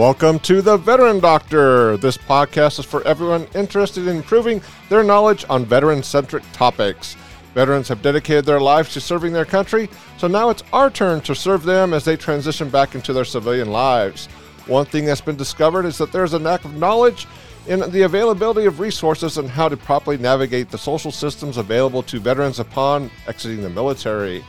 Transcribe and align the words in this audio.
Welcome 0.00 0.38
to 0.38 0.62
the 0.62 0.78
Veteran 0.78 1.20
Doctor. 1.20 1.98
This 1.98 2.16
podcast 2.16 2.78
is 2.78 2.86
for 2.86 3.06
everyone 3.06 3.46
interested 3.54 4.08
in 4.08 4.16
improving 4.16 4.62
their 4.88 5.04
knowledge 5.04 5.44
on 5.50 5.66
veteran 5.66 6.02
centric 6.02 6.42
topics. 6.54 7.16
Veterans 7.52 7.86
have 7.88 8.00
dedicated 8.00 8.46
their 8.46 8.62
lives 8.62 8.94
to 8.94 9.00
serving 9.02 9.34
their 9.34 9.44
country, 9.44 9.90
so 10.16 10.26
now 10.26 10.48
it's 10.48 10.62
our 10.72 10.88
turn 10.88 11.20
to 11.20 11.34
serve 11.34 11.64
them 11.64 11.92
as 11.92 12.06
they 12.06 12.16
transition 12.16 12.70
back 12.70 12.94
into 12.94 13.12
their 13.12 13.26
civilian 13.26 13.72
lives. 13.72 14.24
One 14.66 14.86
thing 14.86 15.04
that's 15.04 15.20
been 15.20 15.36
discovered 15.36 15.84
is 15.84 15.98
that 15.98 16.12
there's 16.12 16.32
a 16.32 16.38
lack 16.38 16.64
of 16.64 16.76
knowledge 16.76 17.26
in 17.66 17.80
the 17.90 18.02
availability 18.04 18.64
of 18.64 18.80
resources 18.80 19.36
and 19.36 19.50
how 19.50 19.68
to 19.68 19.76
properly 19.76 20.16
navigate 20.16 20.70
the 20.70 20.78
social 20.78 21.12
systems 21.12 21.58
available 21.58 22.02
to 22.04 22.20
veterans 22.20 22.58
upon 22.58 23.10
exiting 23.28 23.60
the 23.60 23.68
military. 23.68 24.42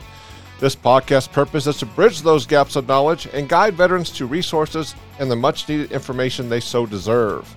This 0.62 0.76
podcast's 0.76 1.26
purpose 1.26 1.66
is 1.66 1.78
to 1.78 1.86
bridge 1.86 2.22
those 2.22 2.46
gaps 2.46 2.76
of 2.76 2.86
knowledge 2.86 3.26
and 3.32 3.48
guide 3.48 3.74
veterans 3.74 4.12
to 4.12 4.26
resources 4.26 4.94
and 5.18 5.28
the 5.28 5.34
much 5.34 5.68
needed 5.68 5.90
information 5.90 6.48
they 6.48 6.60
so 6.60 6.86
deserve. 6.86 7.52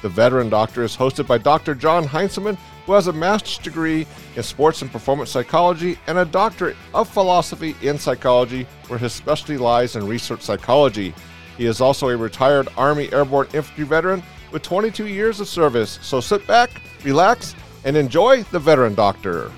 The 0.00 0.08
Veteran 0.08 0.48
Doctor 0.48 0.82
is 0.82 0.96
hosted 0.96 1.26
by 1.26 1.36
Dr. 1.36 1.74
John 1.74 2.06
Heinzelman, 2.06 2.56
who 2.86 2.94
has 2.94 3.08
a 3.08 3.12
master's 3.12 3.58
degree 3.58 4.06
in 4.36 4.42
sports 4.42 4.80
and 4.80 4.90
performance 4.90 5.30
psychology 5.30 5.98
and 6.06 6.16
a 6.16 6.24
doctorate 6.24 6.78
of 6.94 7.10
philosophy 7.10 7.76
in 7.82 7.98
psychology, 7.98 8.66
where 8.88 8.98
his 8.98 9.12
specialty 9.12 9.58
lies 9.58 9.94
in 9.94 10.08
research 10.08 10.40
psychology. 10.40 11.12
He 11.58 11.66
is 11.66 11.82
also 11.82 12.08
a 12.08 12.16
retired 12.16 12.68
Army 12.78 13.12
Airborne 13.12 13.48
Infantry 13.52 13.84
veteran 13.84 14.22
with 14.50 14.62
22 14.62 15.08
years 15.08 15.40
of 15.40 15.48
service. 15.48 15.98
So 16.00 16.22
sit 16.22 16.46
back, 16.46 16.70
relax, 17.04 17.54
and 17.84 17.98
enjoy 17.98 18.44
the 18.44 18.58
Veteran 18.58 18.94
Doctor. 18.94 19.52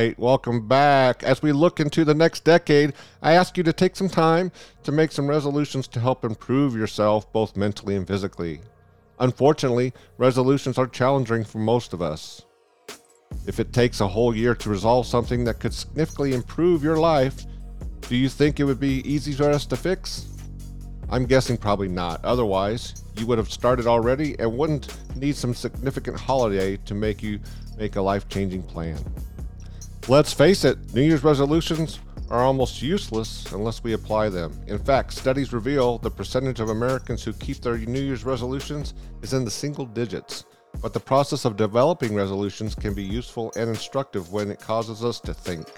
Right, 0.00 0.18
welcome 0.18 0.66
back. 0.66 1.22
As 1.22 1.42
we 1.42 1.52
look 1.52 1.78
into 1.78 2.06
the 2.06 2.14
next 2.14 2.42
decade, 2.42 2.94
I 3.20 3.34
ask 3.34 3.58
you 3.58 3.62
to 3.64 3.72
take 3.72 3.96
some 3.96 4.08
time 4.08 4.50
to 4.82 4.92
make 4.92 5.12
some 5.12 5.28
resolutions 5.28 5.86
to 5.88 6.00
help 6.00 6.24
improve 6.24 6.74
yourself 6.74 7.30
both 7.34 7.54
mentally 7.54 7.96
and 7.96 8.06
physically. 8.06 8.62
Unfortunately, 9.18 9.92
resolutions 10.16 10.78
are 10.78 10.86
challenging 10.86 11.44
for 11.44 11.58
most 11.58 11.92
of 11.92 12.00
us. 12.00 12.46
If 13.46 13.60
it 13.60 13.74
takes 13.74 14.00
a 14.00 14.08
whole 14.08 14.34
year 14.34 14.54
to 14.54 14.70
resolve 14.70 15.06
something 15.06 15.44
that 15.44 15.60
could 15.60 15.74
significantly 15.74 16.32
improve 16.32 16.82
your 16.82 16.96
life, 16.96 17.44
do 18.08 18.16
you 18.16 18.30
think 18.30 18.58
it 18.58 18.64
would 18.64 18.80
be 18.80 19.06
easy 19.06 19.32
for 19.32 19.50
us 19.50 19.66
to 19.66 19.76
fix? 19.76 20.28
I'm 21.10 21.26
guessing 21.26 21.58
probably 21.58 21.88
not. 21.88 22.24
Otherwise, 22.24 23.04
you 23.18 23.26
would 23.26 23.36
have 23.36 23.52
started 23.52 23.86
already 23.86 24.34
and 24.38 24.56
wouldn't 24.56 24.96
need 25.14 25.36
some 25.36 25.52
significant 25.52 26.18
holiday 26.18 26.78
to 26.86 26.94
make 26.94 27.22
you 27.22 27.38
make 27.76 27.96
a 27.96 28.00
life 28.00 28.28
changing 28.30 28.62
plan. 28.62 28.98
Let's 30.08 30.32
face 30.32 30.64
it, 30.64 30.92
New 30.92 31.02
Year's 31.02 31.22
resolutions 31.22 32.00
are 32.30 32.42
almost 32.42 32.82
useless 32.82 33.50
unless 33.52 33.84
we 33.84 33.92
apply 33.92 34.28
them. 34.28 34.58
In 34.66 34.78
fact, 34.78 35.12
studies 35.12 35.52
reveal 35.52 35.98
the 35.98 36.10
percentage 36.10 36.58
of 36.58 36.70
Americans 36.70 37.22
who 37.22 37.32
keep 37.34 37.60
their 37.60 37.76
New 37.76 38.00
Year's 38.00 38.24
resolutions 38.24 38.94
is 39.22 39.34
in 39.34 39.44
the 39.44 39.50
single 39.50 39.84
digits. 39.84 40.44
But 40.80 40.94
the 40.94 41.00
process 41.00 41.44
of 41.44 41.56
developing 41.56 42.14
resolutions 42.14 42.74
can 42.74 42.94
be 42.94 43.02
useful 43.02 43.52
and 43.56 43.68
instructive 43.68 44.32
when 44.32 44.50
it 44.50 44.60
causes 44.60 45.04
us 45.04 45.20
to 45.20 45.34
think. 45.34 45.68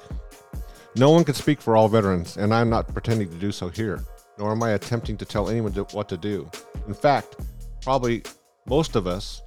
No 0.94 1.10
one 1.10 1.24
can 1.24 1.34
speak 1.34 1.60
for 1.60 1.76
all 1.76 1.88
veterans, 1.88 2.36
and 2.36 2.54
I'm 2.54 2.70
not 2.70 2.92
pretending 2.92 3.28
to 3.30 3.36
do 3.36 3.50
so 3.50 3.68
here, 3.70 4.04
nor 4.38 4.52
am 4.52 4.62
I 4.62 4.70
attempting 4.70 5.16
to 5.18 5.24
tell 5.24 5.48
anyone 5.48 5.72
what 5.72 6.08
to 6.10 6.16
do. 6.16 6.50
In 6.86 6.94
fact, 6.94 7.36
probably 7.82 8.22
most 8.66 8.94
of 8.94 9.06
us 9.06 9.42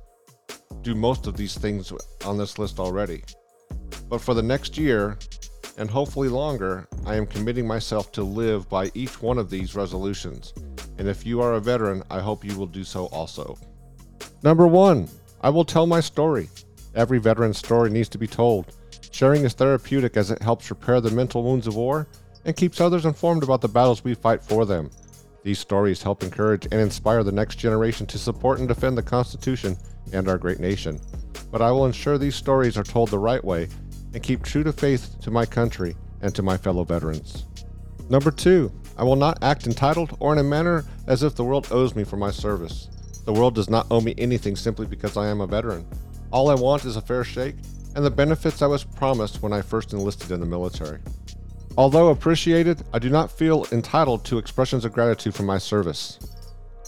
do 0.81 0.95
most 0.95 1.27
of 1.27 1.37
these 1.37 1.57
things 1.57 1.93
on 2.25 2.37
this 2.37 2.59
list 2.59 2.79
already. 2.79 3.23
But 4.09 4.21
for 4.21 4.33
the 4.33 4.43
next 4.43 4.77
year, 4.77 5.17
and 5.77 5.89
hopefully 5.89 6.29
longer, 6.29 6.87
I 7.05 7.15
am 7.15 7.25
committing 7.25 7.67
myself 7.67 8.11
to 8.13 8.23
live 8.23 8.69
by 8.69 8.91
each 8.93 9.21
one 9.21 9.37
of 9.37 9.49
these 9.49 9.75
resolutions. 9.75 10.53
And 10.97 11.07
if 11.07 11.25
you 11.25 11.41
are 11.41 11.53
a 11.53 11.59
veteran, 11.59 12.03
I 12.09 12.19
hope 12.19 12.45
you 12.45 12.57
will 12.57 12.67
do 12.67 12.83
so 12.83 13.07
also. 13.07 13.57
Number 14.43 14.67
one, 14.67 15.09
I 15.41 15.49
will 15.49 15.65
tell 15.65 15.85
my 15.85 15.99
story. 15.99 16.49
Every 16.93 17.19
veteran's 17.19 17.57
story 17.57 17.89
needs 17.89 18.09
to 18.09 18.17
be 18.17 18.27
told. 18.27 18.73
Sharing 19.11 19.43
is 19.43 19.53
therapeutic 19.53 20.17
as 20.17 20.31
it 20.31 20.41
helps 20.41 20.69
repair 20.69 21.01
the 21.01 21.11
mental 21.11 21.43
wounds 21.43 21.67
of 21.67 21.75
war 21.75 22.07
and 22.45 22.55
keeps 22.55 22.79
others 22.79 23.05
informed 23.05 23.43
about 23.43 23.61
the 23.61 23.67
battles 23.67 24.03
we 24.03 24.13
fight 24.13 24.43
for 24.43 24.65
them. 24.65 24.89
These 25.43 25.59
stories 25.59 26.01
help 26.01 26.23
encourage 26.23 26.65
and 26.65 26.75
inspire 26.75 27.23
the 27.23 27.31
next 27.31 27.57
generation 27.57 28.07
to 28.07 28.17
support 28.17 28.59
and 28.59 28.67
defend 28.67 28.97
the 28.97 29.03
Constitution 29.03 29.77
and 30.13 30.27
our 30.27 30.37
great 30.37 30.59
nation. 30.59 30.99
But 31.51 31.61
I 31.61 31.71
will 31.71 31.85
ensure 31.85 32.17
these 32.17 32.35
stories 32.35 32.77
are 32.77 32.83
told 32.83 33.09
the 33.09 33.19
right 33.19 33.43
way 33.43 33.67
and 34.15 34.23
keep 34.23 34.41
true 34.41 34.63
to 34.63 34.71
faith 34.71 35.19
to 35.19 35.29
my 35.29 35.45
country 35.45 35.95
and 36.21 36.33
to 36.33 36.41
my 36.41 36.57
fellow 36.57 36.85
veterans. 36.85 37.45
Number 38.09 38.31
two, 38.31 38.71
I 38.97 39.03
will 39.03 39.17
not 39.17 39.43
act 39.43 39.67
entitled 39.67 40.15
or 40.21 40.31
in 40.31 40.39
a 40.39 40.43
manner 40.43 40.85
as 41.05 41.21
if 41.21 41.35
the 41.35 41.43
world 41.43 41.67
owes 41.69 41.95
me 41.95 42.05
for 42.05 42.15
my 42.15 42.31
service. 42.31 42.89
The 43.25 43.33
world 43.33 43.55
does 43.55 43.69
not 43.69 43.87
owe 43.91 43.99
me 43.99 44.15
anything 44.17 44.55
simply 44.55 44.85
because 44.85 45.17
I 45.17 45.27
am 45.27 45.41
a 45.41 45.47
veteran. 45.47 45.85
All 46.31 46.49
I 46.49 46.55
want 46.55 46.85
is 46.85 46.95
a 46.95 47.01
fair 47.01 47.25
shake 47.25 47.55
and 47.95 48.05
the 48.05 48.09
benefits 48.09 48.61
I 48.61 48.67
was 48.67 48.85
promised 48.85 49.41
when 49.41 49.51
I 49.51 49.61
first 49.61 49.91
enlisted 49.91 50.31
in 50.31 50.39
the 50.39 50.45
military. 50.45 50.99
Although 51.77 52.07
appreciated, 52.07 52.83
I 52.93 52.99
do 52.99 53.09
not 53.09 53.29
feel 53.29 53.67
entitled 53.73 54.23
to 54.25 54.37
expressions 54.37 54.85
of 54.85 54.93
gratitude 54.93 55.35
for 55.35 55.43
my 55.43 55.57
service. 55.57 56.19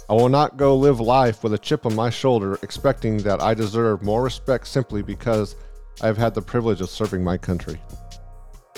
I 0.09 0.13
will 0.13 0.29
not 0.29 0.55
go 0.55 0.77
live 0.77 1.01
life 1.01 1.43
with 1.43 1.53
a 1.53 1.57
chip 1.57 1.85
on 1.85 1.93
my 1.93 2.09
shoulder 2.09 2.57
expecting 2.63 3.17
that 3.19 3.41
I 3.41 3.53
deserve 3.53 4.01
more 4.01 4.23
respect 4.23 4.67
simply 4.67 5.01
because 5.01 5.57
I 6.01 6.07
have 6.07 6.17
had 6.17 6.35
the 6.35 6.41
privilege 6.41 6.81
of 6.81 6.89
serving 6.89 7.23
my 7.23 7.37
country. 7.37 7.81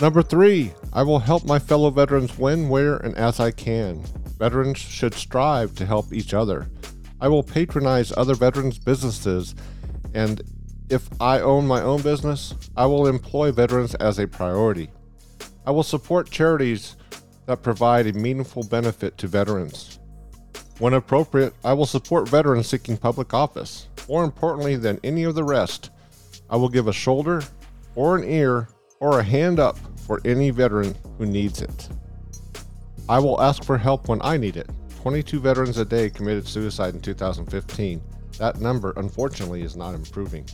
Number 0.02 0.22
three, 0.22 0.74
I 0.94 1.04
will 1.04 1.20
help 1.20 1.46
my 1.46 1.60
fellow 1.60 1.90
veterans 1.90 2.38
when, 2.38 2.70
where, 2.70 2.98
and 2.98 3.16
as 3.18 3.40
I 3.40 3.52
can. 3.52 4.04
Veterans 4.38 4.78
should 4.78 5.14
strive 5.14 5.76
to 5.76 5.86
help 5.86 6.14
each 6.14 6.34
other. 6.34 6.70
I 7.20 7.28
will 7.28 7.44
patronize 7.44 8.14
other 8.16 8.36
veterans' 8.36 8.80
businesses, 8.80 9.56
and 10.14 10.42
if 10.90 11.10
I 11.20 11.42
own 11.42 11.68
my 11.68 11.82
own 11.82 12.02
business, 12.02 12.56
I 12.78 12.86
will 12.86 13.08
employ 13.08 13.52
veterans 13.52 13.94
as 13.96 14.20
a 14.20 14.28
priority. 14.28 14.90
I 15.66 15.72
will 15.72 15.84
support 15.84 16.32
charities 16.32 16.96
that 17.46 17.62
provide 17.62 18.08
a 18.08 18.14
meaningful 18.14 18.64
benefit 18.64 19.18
to 19.18 19.28
veterans. 19.28 20.00
When 20.80 20.94
appropriate, 20.94 21.54
I 21.66 21.74
will 21.74 21.86
support 21.86 22.30
veterans 22.30 22.68
seeking 22.68 22.96
public 22.96 23.34
office. 23.34 23.90
More 24.08 24.24
importantly 24.24 24.78
than 24.78 25.00
any 25.04 25.26
of 25.26 25.36
the 25.36 25.44
rest, 25.44 25.92
I 26.50 26.56
will 26.56 26.70
give 26.70 26.88
a 26.88 26.94
shoulder 26.94 27.44
or 27.96 28.18
an 28.18 28.24
ear 28.24 28.70
or 29.00 29.20
a 29.20 29.24
hand 29.24 29.60
up 29.60 29.78
for 30.06 30.22
any 30.26 30.50
veteran 30.50 30.96
who 31.18 31.26
needs 31.26 31.62
it. 31.62 31.90
I 33.08 33.20
will 33.20 33.42
ask 33.42 33.64
for 33.64 33.78
help 33.78 34.08
when 34.08 34.22
I 34.22 34.38
need 34.38 34.58
it. 34.58 34.70
22 35.02 35.40
veterans 35.40 35.78
a 35.78 35.86
day 35.86 36.10
committed 36.10 36.48
suicide 36.48 36.94
in 36.94 37.02
2015. 37.02 38.02
That 38.38 38.60
number, 38.60 38.94
unfortunately, 38.98 39.62
is 39.62 39.76
not 39.76 39.96
improving. 39.96 40.46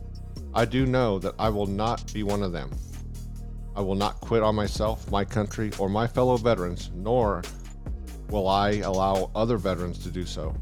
I 0.53 0.65
do 0.65 0.85
know 0.85 1.19
that 1.19 1.35
I 1.39 1.49
will 1.49 1.65
not 1.65 2.13
be 2.13 2.23
one 2.23 2.43
of 2.43 2.51
them. 2.51 2.71
I 3.75 3.81
will 3.81 3.95
not 3.95 4.21
quit 4.21 4.41
on 4.41 4.55
myself, 4.55 5.09
my 5.11 5.25
country, 5.25 5.71
or 5.79 5.89
my 5.89 6.07
fellow 6.07 6.37
veterans, 6.37 6.91
nor 6.95 7.41
will 8.29 8.47
I 8.47 8.75
allow 8.77 9.31
other 9.35 9.57
veterans 9.57 9.99
to 9.99 10.09
do 10.09 10.25
so. 10.25 10.55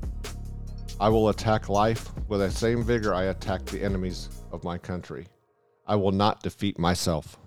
I 0.99 1.09
will 1.09 1.29
attack 1.29 1.69
life 1.69 2.09
with 2.27 2.39
the 2.39 2.49
same 2.49 2.83
vigor 2.83 3.13
I 3.13 3.25
attack 3.25 3.65
the 3.65 3.83
enemies 3.83 4.29
of 4.53 4.63
my 4.63 4.77
country. 4.77 5.27
I 5.85 5.97
will 5.97 6.11
not 6.11 6.43
defeat 6.43 6.79
myself. 6.79 7.37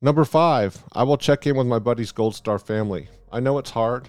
Number 0.00 0.24
five, 0.24 0.84
I 0.92 1.02
will 1.02 1.16
check 1.16 1.46
in 1.46 1.56
with 1.56 1.66
my 1.66 1.80
buddy's 1.80 2.12
Gold 2.12 2.36
Star 2.36 2.60
family. 2.60 3.08
I 3.32 3.40
know 3.40 3.58
it's 3.58 3.70
hard. 3.70 4.08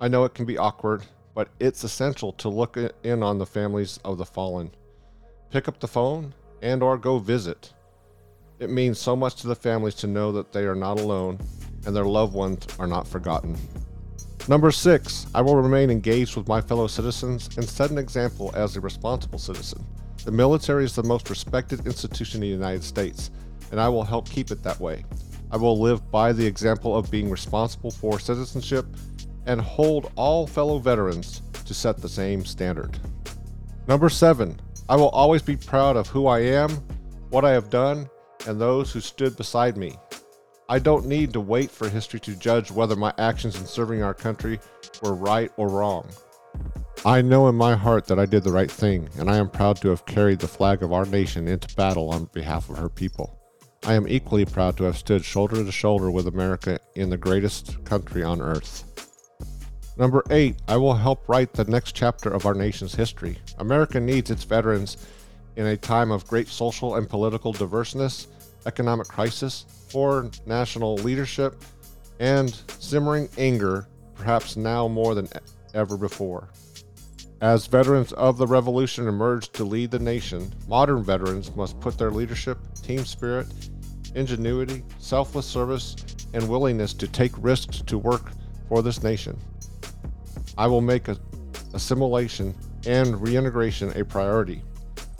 I 0.00 0.08
know 0.08 0.24
it 0.24 0.32
can 0.34 0.46
be 0.46 0.56
awkward, 0.56 1.04
but 1.34 1.50
it's 1.60 1.84
essential 1.84 2.32
to 2.34 2.48
look 2.48 2.78
in 3.02 3.22
on 3.22 3.38
the 3.38 3.44
families 3.44 3.98
of 4.04 4.16
the 4.16 4.24
fallen. 4.24 4.70
Pick 5.50 5.68
up 5.68 5.80
the 5.80 5.88
phone 5.88 6.32
and 6.62 6.82
or 6.82 6.96
go 6.96 7.18
visit. 7.18 7.74
It 8.58 8.70
means 8.70 8.98
so 8.98 9.14
much 9.14 9.36
to 9.36 9.48
the 9.48 9.54
families 9.54 9.94
to 9.96 10.06
know 10.06 10.32
that 10.32 10.52
they 10.52 10.64
are 10.64 10.74
not 10.74 10.98
alone 10.98 11.38
and 11.84 11.94
their 11.94 12.06
loved 12.06 12.34
ones 12.34 12.66
are 12.78 12.86
not 12.86 13.06
forgotten. 13.06 13.56
Number 14.48 14.70
six, 14.70 15.26
I 15.34 15.42
will 15.42 15.56
remain 15.56 15.90
engaged 15.90 16.36
with 16.36 16.48
my 16.48 16.60
fellow 16.62 16.86
citizens 16.86 17.50
and 17.56 17.68
set 17.68 17.90
an 17.90 17.98
example 17.98 18.50
as 18.54 18.76
a 18.76 18.80
responsible 18.80 19.38
citizen. 19.38 19.84
The 20.24 20.32
military 20.32 20.84
is 20.84 20.94
the 20.94 21.02
most 21.02 21.30
respected 21.30 21.86
institution 21.86 22.42
in 22.42 22.48
the 22.48 22.54
United 22.54 22.84
States, 22.84 23.30
and 23.70 23.80
I 23.80 23.88
will 23.88 24.04
help 24.04 24.28
keep 24.28 24.50
it 24.50 24.62
that 24.62 24.80
way. 24.80 25.04
I 25.50 25.56
will 25.56 25.78
live 25.78 26.10
by 26.10 26.32
the 26.32 26.46
example 26.46 26.96
of 26.96 27.10
being 27.10 27.30
responsible 27.30 27.90
for 27.90 28.18
citizenship 28.18 28.86
and 29.46 29.60
hold 29.60 30.12
all 30.16 30.46
fellow 30.46 30.78
veterans 30.78 31.42
to 31.64 31.72
set 31.72 31.96
the 31.96 32.08
same 32.08 32.44
standard. 32.44 32.98
Number 33.86 34.10
seven, 34.10 34.60
I 34.88 34.96
will 34.96 35.08
always 35.10 35.42
be 35.42 35.56
proud 35.56 35.96
of 35.96 36.08
who 36.08 36.26
I 36.26 36.40
am, 36.40 36.70
what 37.30 37.44
I 37.44 37.52
have 37.52 37.70
done, 37.70 38.10
and 38.46 38.60
those 38.60 38.92
who 38.92 39.00
stood 39.00 39.36
beside 39.36 39.76
me. 39.76 39.96
I 40.68 40.78
don't 40.78 41.06
need 41.06 41.32
to 41.32 41.40
wait 41.40 41.70
for 41.70 41.88
history 41.88 42.20
to 42.20 42.36
judge 42.36 42.70
whether 42.70 42.96
my 42.96 43.14
actions 43.16 43.58
in 43.58 43.64
serving 43.64 44.02
our 44.02 44.12
country 44.12 44.60
were 45.02 45.14
right 45.14 45.50
or 45.56 45.68
wrong. 45.68 46.06
I 47.04 47.22
know 47.22 47.48
in 47.48 47.54
my 47.54 47.76
heart 47.76 48.06
that 48.06 48.18
I 48.18 48.26
did 48.26 48.42
the 48.42 48.50
right 48.50 48.70
thing, 48.70 49.08
and 49.18 49.30
I 49.30 49.36
am 49.36 49.48
proud 49.48 49.76
to 49.80 49.88
have 49.88 50.04
carried 50.04 50.40
the 50.40 50.48
flag 50.48 50.82
of 50.82 50.92
our 50.92 51.06
nation 51.06 51.46
into 51.46 51.74
battle 51.76 52.10
on 52.10 52.24
behalf 52.32 52.68
of 52.68 52.76
her 52.76 52.88
people. 52.88 53.38
I 53.84 53.94
am 53.94 54.08
equally 54.08 54.44
proud 54.44 54.76
to 54.78 54.84
have 54.84 54.98
stood 54.98 55.24
shoulder 55.24 55.64
to 55.64 55.72
shoulder 55.72 56.10
with 56.10 56.26
America 56.26 56.80
in 56.96 57.08
the 57.08 57.16
greatest 57.16 57.84
country 57.84 58.24
on 58.24 58.42
earth. 58.42 58.84
Number 59.96 60.24
eight, 60.30 60.56
I 60.66 60.76
will 60.76 60.94
help 60.94 61.28
write 61.28 61.52
the 61.52 61.64
next 61.64 61.92
chapter 61.92 62.30
of 62.30 62.46
our 62.46 62.54
nation's 62.54 62.96
history. 62.96 63.38
America 63.58 64.00
needs 64.00 64.30
its 64.30 64.42
veterans 64.42 65.08
in 65.54 65.66
a 65.66 65.76
time 65.76 66.10
of 66.10 66.26
great 66.26 66.48
social 66.48 66.96
and 66.96 67.08
political 67.08 67.52
diverseness, 67.52 68.26
economic 68.66 69.06
crisis, 69.06 69.66
poor 69.90 70.30
national 70.46 70.96
leadership, 70.96 71.62
and 72.18 72.60
simmering 72.80 73.28
anger, 73.38 73.86
perhaps 74.16 74.56
now 74.56 74.88
more 74.88 75.14
than 75.14 75.28
ever 75.74 75.96
before. 75.96 76.48
As 77.40 77.68
veterans 77.68 78.12
of 78.14 78.36
the 78.36 78.48
revolution 78.48 79.06
emerge 79.06 79.50
to 79.50 79.64
lead 79.64 79.92
the 79.92 79.98
nation, 80.00 80.52
modern 80.66 81.04
veterans 81.04 81.54
must 81.54 81.78
put 81.78 81.96
their 81.96 82.10
leadership, 82.10 82.58
team 82.82 83.04
spirit, 83.04 83.46
ingenuity, 84.16 84.82
selfless 84.98 85.46
service, 85.46 85.94
and 86.34 86.48
willingness 86.48 86.92
to 86.94 87.06
take 87.06 87.30
risks 87.38 87.80
to 87.82 87.96
work 87.96 88.32
for 88.68 88.82
this 88.82 89.04
nation. 89.04 89.38
I 90.56 90.66
will 90.66 90.80
make 90.80 91.06
assimilation 91.74 92.56
and 92.86 93.22
reintegration 93.22 93.92
a 93.96 94.04
priority. 94.04 94.62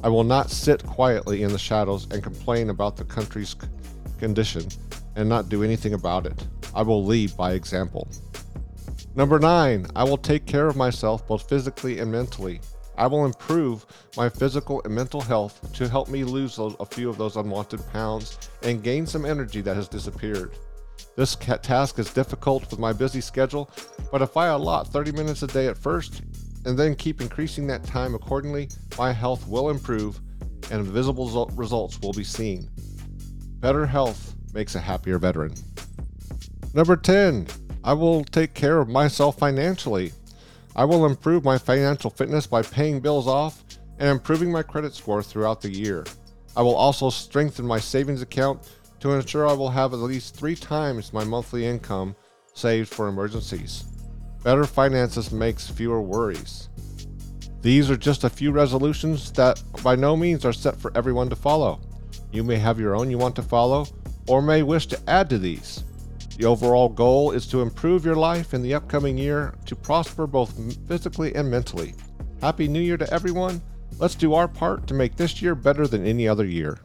I 0.03 0.09
will 0.09 0.25
not 0.25 0.51
sit 0.51 0.85
quietly 0.85 1.45
in 1.45 1.53
the 1.53 1.59
shadows 1.59 2.09
and 2.11 2.21
complain 2.21 2.71
about 2.71 2.97
the 2.97 3.05
country's 3.05 3.55
condition 4.19 4.67
and 5.15 5.29
not 5.29 5.49
do 5.49 5.63
anything 5.63 5.95
about 5.95 6.27
it. 6.27 6.47
I 6.75 6.83
will 6.83 7.05
lead 7.05 7.37
by 7.37 7.53
example. 7.53 8.09
Number 9.19 9.41
nine, 9.41 9.85
I 9.97 10.05
will 10.05 10.17
take 10.17 10.47
care 10.47 10.69
of 10.69 10.77
myself 10.77 11.27
both 11.27 11.49
physically 11.49 11.99
and 11.99 12.13
mentally. 12.13 12.61
I 12.97 13.09
will 13.09 13.25
improve 13.25 13.85
my 14.17 14.29
physical 14.29 14.81
and 14.85 14.95
mental 14.95 15.21
health 15.21 15.73
to 15.73 15.89
help 15.89 16.09
me 16.09 16.23
lose 16.23 16.55
those, 16.55 16.77
a 16.79 16.87
few 16.87 17.11
of 17.11 17.19
those 17.19 17.35
unwanted 17.35 17.85
pounds 17.91 18.39
and 18.63 18.81
gain 18.81 19.09
some 19.09 19.25
energy 19.25 19.61
that 19.63 19.75
has 19.75 19.89
disappeared. 19.89 20.57
This 21.17 21.35
task 21.35 21.99
is 21.99 22.15
difficult 22.15 22.71
with 22.71 22.79
my 22.79 22.93
busy 22.93 23.21
schedule, 23.21 23.69
but 24.13 24.23
if 24.23 24.37
I 24.37 24.47
allot 24.47 24.87
30 24.87 25.11
minutes 25.11 25.43
a 25.43 25.49
day 25.49 25.67
at 25.67 25.77
first 25.77 26.23
and 26.65 26.79
then 26.79 26.95
keep 26.95 27.21
increasing 27.21 27.67
that 27.67 27.83
time 27.83 28.15
accordingly, 28.15 28.69
my 28.97 29.11
health 29.11 29.49
will 29.49 29.71
improve 29.71 30.21
and 30.71 30.85
visible 30.85 31.51
results 31.57 32.01
will 32.01 32.13
be 32.13 32.23
seen. 32.23 32.71
Better 33.59 33.85
health 33.85 34.37
makes 34.55 34.77
a 34.77 34.81
happier 34.81 35.19
veteran. 35.19 35.55
Number 36.73 36.97
10, 36.97 37.49
I 37.89 37.95
will 37.95 38.23
take 38.23 38.53
care 38.53 38.81
of 38.81 38.91
myself 38.91 39.39
financially. 39.39 40.13
I 40.77 40.85
will 40.85 41.07
improve 41.07 41.43
my 41.43 41.57
financial 41.57 42.11
fitness 42.11 42.47
by 42.47 42.61
paying 42.61 43.01
bills 43.01 43.27
off 43.27 43.65
and 43.99 44.11
improving 44.11 44.53
my 44.53 44.63
credit 44.63 44.95
score 44.95 45.23
throughout 45.23 45.63
the 45.63 45.73
year. 45.73 46.05
I 46.55 46.61
will 46.61 46.75
also 46.75 47.09
strengthen 47.09 47.65
my 47.65 47.81
savings 47.81 48.21
account 48.21 48.61
to 49.01 49.13
ensure 49.13 49.49
I 49.49 49.55
will 49.55 49.71
have 49.71 49.95
at 49.95 50.01
least 50.01 50.37
three 50.37 50.55
times 50.55 51.15
my 51.15 51.25
monthly 51.25 51.65
income 51.65 52.15
saved 52.53 52.91
for 52.91 53.09
emergencies. 53.09 53.85
Better 54.45 54.65
finances 54.65 55.33
makes 55.33 55.71
fewer 55.71 56.03
worries. 56.03 56.69
These 57.63 57.91
are 57.91 57.97
just 57.97 58.23
a 58.23 58.29
few 58.29 58.53
resolutions 58.53 59.33
that 59.33 59.63
by 59.83 59.97
no 59.97 60.15
means 60.15 60.45
are 60.45 60.53
set 60.53 60.77
for 60.77 60.93
everyone 60.95 61.31
to 61.31 61.37
follow. 61.37 61.81
You 62.33 62.45
may 62.45 62.57
have 62.57 62.79
your 62.79 62.95
own 62.95 63.11
you 63.11 63.17
want 63.17 63.35
to 63.37 63.43
follow, 63.43 63.87
or 64.27 64.43
may 64.43 64.63
wish 64.63 64.85
to 64.89 65.01
add 65.09 65.31
to 65.31 65.39
these. 65.39 65.85
The 66.39 66.45
overall 66.45 66.89
goal 66.89 67.33
is 67.33 67.49
to 67.49 67.63
improve 67.63 68.05
your 68.05 68.15
life 68.15 68.55
in 68.55 68.63
the 68.63 68.73
upcoming 68.73 69.19
year 69.19 69.55
to 69.67 69.75
prosper 69.75 70.25
both 70.25 70.57
physically 70.87 71.35
and 71.35 71.51
mentally. 71.51 71.95
Happy 72.41 72.69
New 72.69 72.79
Year 72.79 72.97
to 72.97 73.13
everyone. 73.13 73.61
Let's 73.99 74.15
do 74.15 74.35
our 74.35 74.47
part 74.47 74.87
to 74.87 74.95
make 74.95 75.17
this 75.17 75.43
year 75.43 75.57
better 75.57 75.89
than 75.89 76.07
any 76.07 76.29
other 76.29 76.45
year. 76.45 76.79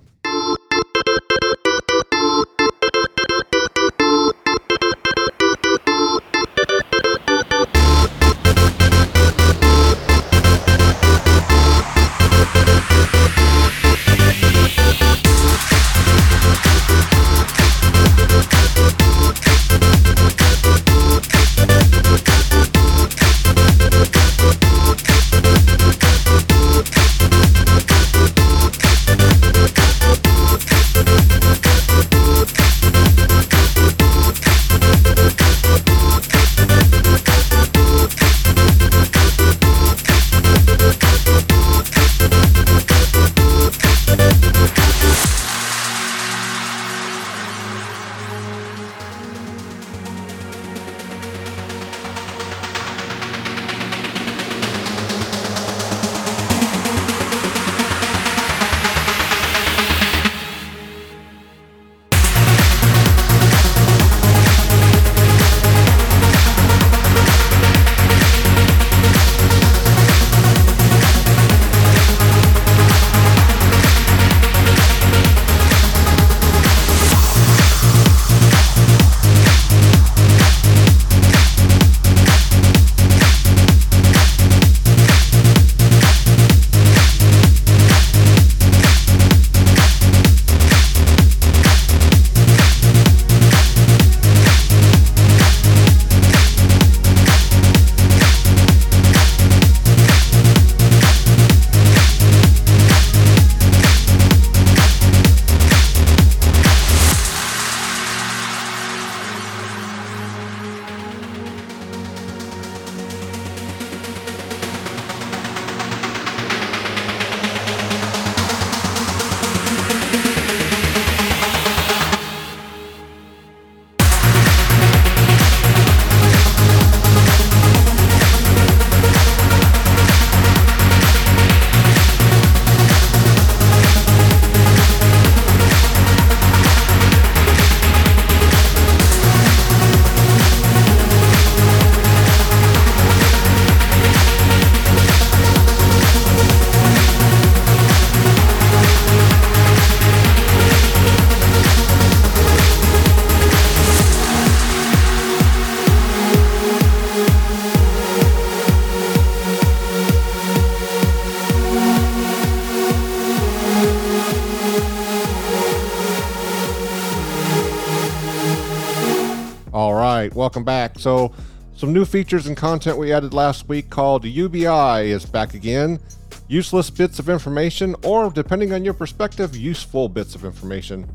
So, 171.03 171.33
some 171.75 171.91
new 171.91 172.05
features 172.05 172.47
and 172.47 172.55
content 172.55 172.97
we 172.97 173.11
added 173.11 173.33
last 173.33 173.67
week 173.67 173.89
called 173.89 174.23
UBI 174.23 175.11
is 175.11 175.25
back 175.25 175.53
again. 175.53 175.99
Useless 176.47 176.89
bits 176.89 177.19
of 177.19 177.27
information, 177.27 177.93
or 178.05 178.29
depending 178.29 178.71
on 178.71 178.85
your 178.85 178.93
perspective, 178.93 179.53
useful 179.53 180.07
bits 180.07 180.33
of 180.33 180.45
information. 180.45 181.05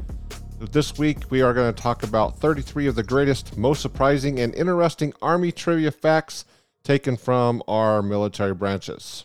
This 0.61 0.99
week, 0.99 1.30
we 1.30 1.40
are 1.40 1.54
going 1.54 1.73
to 1.73 1.83
talk 1.83 2.02
about 2.02 2.38
33 2.38 2.87
of 2.87 2.97
the 2.97 3.02
greatest, 3.02 3.57
most 3.57 3.80
surprising, 3.80 4.40
and 4.40 4.54
interesting 4.54 5.14
Army 5.23 5.52
trivia 5.52 5.90
facts 5.90 6.45
taken 6.85 7.16
from 7.16 7.62
our 7.66 8.02
military 8.02 8.52
branches. 8.52 9.25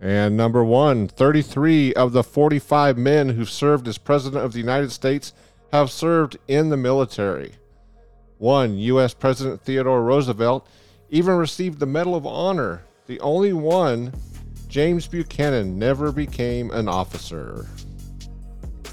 And 0.00 0.38
number 0.38 0.64
one 0.64 1.06
33 1.06 1.92
of 1.92 2.12
the 2.12 2.22
45 2.22 2.96
men 2.96 3.28
who 3.28 3.44
served 3.44 3.88
as 3.88 3.98
President 3.98 4.42
of 4.42 4.54
the 4.54 4.58
United 4.58 4.90
States 4.90 5.34
have 5.70 5.90
served 5.90 6.38
in 6.48 6.70
the 6.70 6.78
military. 6.78 7.56
One, 8.40 8.78
U.S. 8.78 9.12
President 9.12 9.60
Theodore 9.60 10.02
Roosevelt, 10.02 10.66
even 11.10 11.34
received 11.34 11.78
the 11.78 11.84
Medal 11.84 12.14
of 12.14 12.24
Honor. 12.24 12.82
The 13.04 13.20
only 13.20 13.52
one, 13.52 14.14
James 14.66 15.06
Buchanan, 15.06 15.78
never 15.78 16.10
became 16.10 16.70
an 16.70 16.88
officer. 16.88 17.66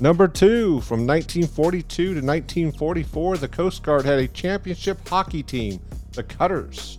Number 0.01 0.27
two, 0.27 0.81
from 0.81 1.07
1942 1.07 1.87
to 1.87 2.09
1944, 2.15 3.37
the 3.37 3.47
Coast 3.47 3.83
Guard 3.83 4.03
had 4.03 4.19
a 4.19 4.27
championship 4.27 5.07
hockey 5.07 5.43
team, 5.43 5.79
the 6.11 6.23
Cutters. 6.23 6.97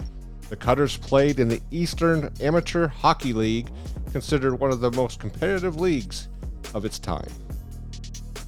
The 0.49 0.57
Cutters 0.57 0.97
played 0.97 1.41
in 1.41 1.49
the 1.49 1.61
Eastern 1.71 2.33
Amateur 2.41 2.87
Hockey 2.87 3.35
League, 3.35 3.69
considered 4.11 4.59
one 4.59 4.71
of 4.71 4.81
the 4.81 4.93
most 4.93 5.21
competitive 5.21 5.79
leagues 5.79 6.29
of 6.73 6.87
its 6.87 6.99
time. 6.99 7.31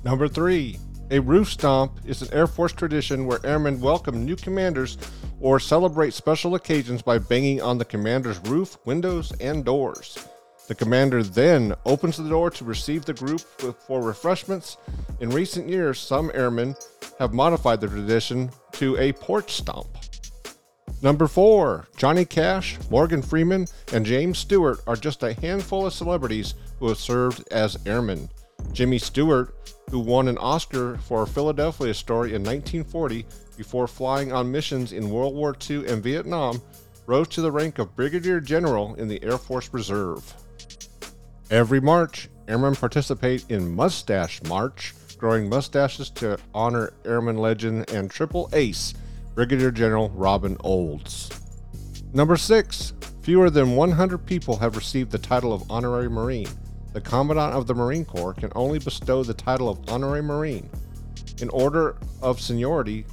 Number 0.04 0.26
three, 0.26 0.78
a 1.10 1.18
roof 1.20 1.48
stomp 1.48 2.00
is 2.04 2.22
an 2.22 2.32
Air 2.32 2.46
Force 2.46 2.72
tradition 2.72 3.26
where 3.26 3.44
airmen 3.44 3.80
welcome 3.80 4.24
new 4.24 4.36
commanders 4.36 4.96
or 5.40 5.58
celebrate 5.58 6.14
special 6.14 6.54
occasions 6.54 7.02
by 7.02 7.18
banging 7.18 7.60
on 7.60 7.78
the 7.78 7.84
commander's 7.84 8.38
roof, 8.40 8.78
windows, 8.84 9.32
and 9.40 9.64
doors. 9.64 10.28
The 10.68 10.74
commander 10.76 11.24
then 11.24 11.74
opens 11.84 12.16
the 12.16 12.28
door 12.28 12.48
to 12.50 12.64
receive 12.64 13.04
the 13.04 13.14
group 13.14 13.40
for 13.40 14.00
refreshments. 14.00 14.76
In 15.18 15.30
recent 15.30 15.68
years, 15.68 15.98
some 15.98 16.30
airmen 16.32 16.76
have 17.18 17.34
modified 17.34 17.80
the 17.80 17.88
tradition 17.88 18.50
to 18.72 18.96
a 18.98 19.12
porch 19.12 19.54
stomp. 19.54 19.88
Number 21.02 21.26
four, 21.26 21.88
Johnny 21.96 22.24
Cash, 22.24 22.78
Morgan 22.88 23.22
Freeman, 23.22 23.66
and 23.92 24.06
James 24.06 24.38
Stewart 24.38 24.80
are 24.86 24.96
just 24.96 25.24
a 25.24 25.32
handful 25.32 25.86
of 25.86 25.92
celebrities 25.92 26.54
who 26.78 26.86
have 26.88 26.98
served 26.98 27.42
as 27.50 27.76
airmen. 27.84 28.28
Jimmy 28.72 28.98
Stewart, 28.98 29.54
who 29.90 29.98
won 29.98 30.28
an 30.28 30.38
Oscar 30.38 30.96
for 30.98 31.26
Philadelphia 31.26 31.92
Story 31.92 32.30
in 32.30 32.42
1940 32.42 33.26
before 33.56 33.86
flying 33.86 34.32
on 34.32 34.50
missions 34.50 34.92
in 34.92 35.10
World 35.10 35.34
War 35.34 35.56
II 35.68 35.86
and 35.86 36.02
Vietnam, 36.02 36.62
rose 37.06 37.28
to 37.28 37.40
the 37.40 37.50
rank 37.50 37.78
of 37.78 37.94
Brigadier 37.96 38.40
General 38.40 38.94
in 38.94 39.08
the 39.08 39.22
Air 39.22 39.38
Force 39.38 39.70
Reserve. 39.72 40.34
Every 41.50 41.80
March, 41.80 42.28
airmen 42.46 42.76
participate 42.76 43.44
in 43.48 43.74
Mustache 43.74 44.42
March, 44.44 44.94
growing 45.18 45.48
mustaches 45.48 46.08
to 46.10 46.38
honor 46.54 46.92
airman 47.04 47.36
legend 47.36 47.90
and 47.90 48.10
triple 48.10 48.48
ace, 48.52 48.94
Brigadier 49.34 49.70
General 49.70 50.08
Robin 50.10 50.56
Olds. 50.60 51.30
Number 52.12 52.36
six, 52.36 52.92
fewer 53.22 53.50
than 53.50 53.76
100 53.76 54.24
people 54.24 54.56
have 54.56 54.76
received 54.76 55.10
the 55.10 55.18
title 55.18 55.52
of 55.52 55.70
Honorary 55.70 56.08
Marine. 56.08 56.48
The 56.92 57.00
Commandant 57.00 57.54
of 57.54 57.68
the 57.68 57.74
Marine 57.74 58.04
Corps 58.04 58.34
can 58.34 58.50
only 58.56 58.80
bestow 58.80 59.22
the 59.22 59.34
title 59.34 59.68
of 59.68 59.88
Honorary 59.88 60.22
Marine. 60.22 60.68
In 61.40 61.48
order 61.50 61.96
of 62.20 62.40
seniority, 62.40 63.06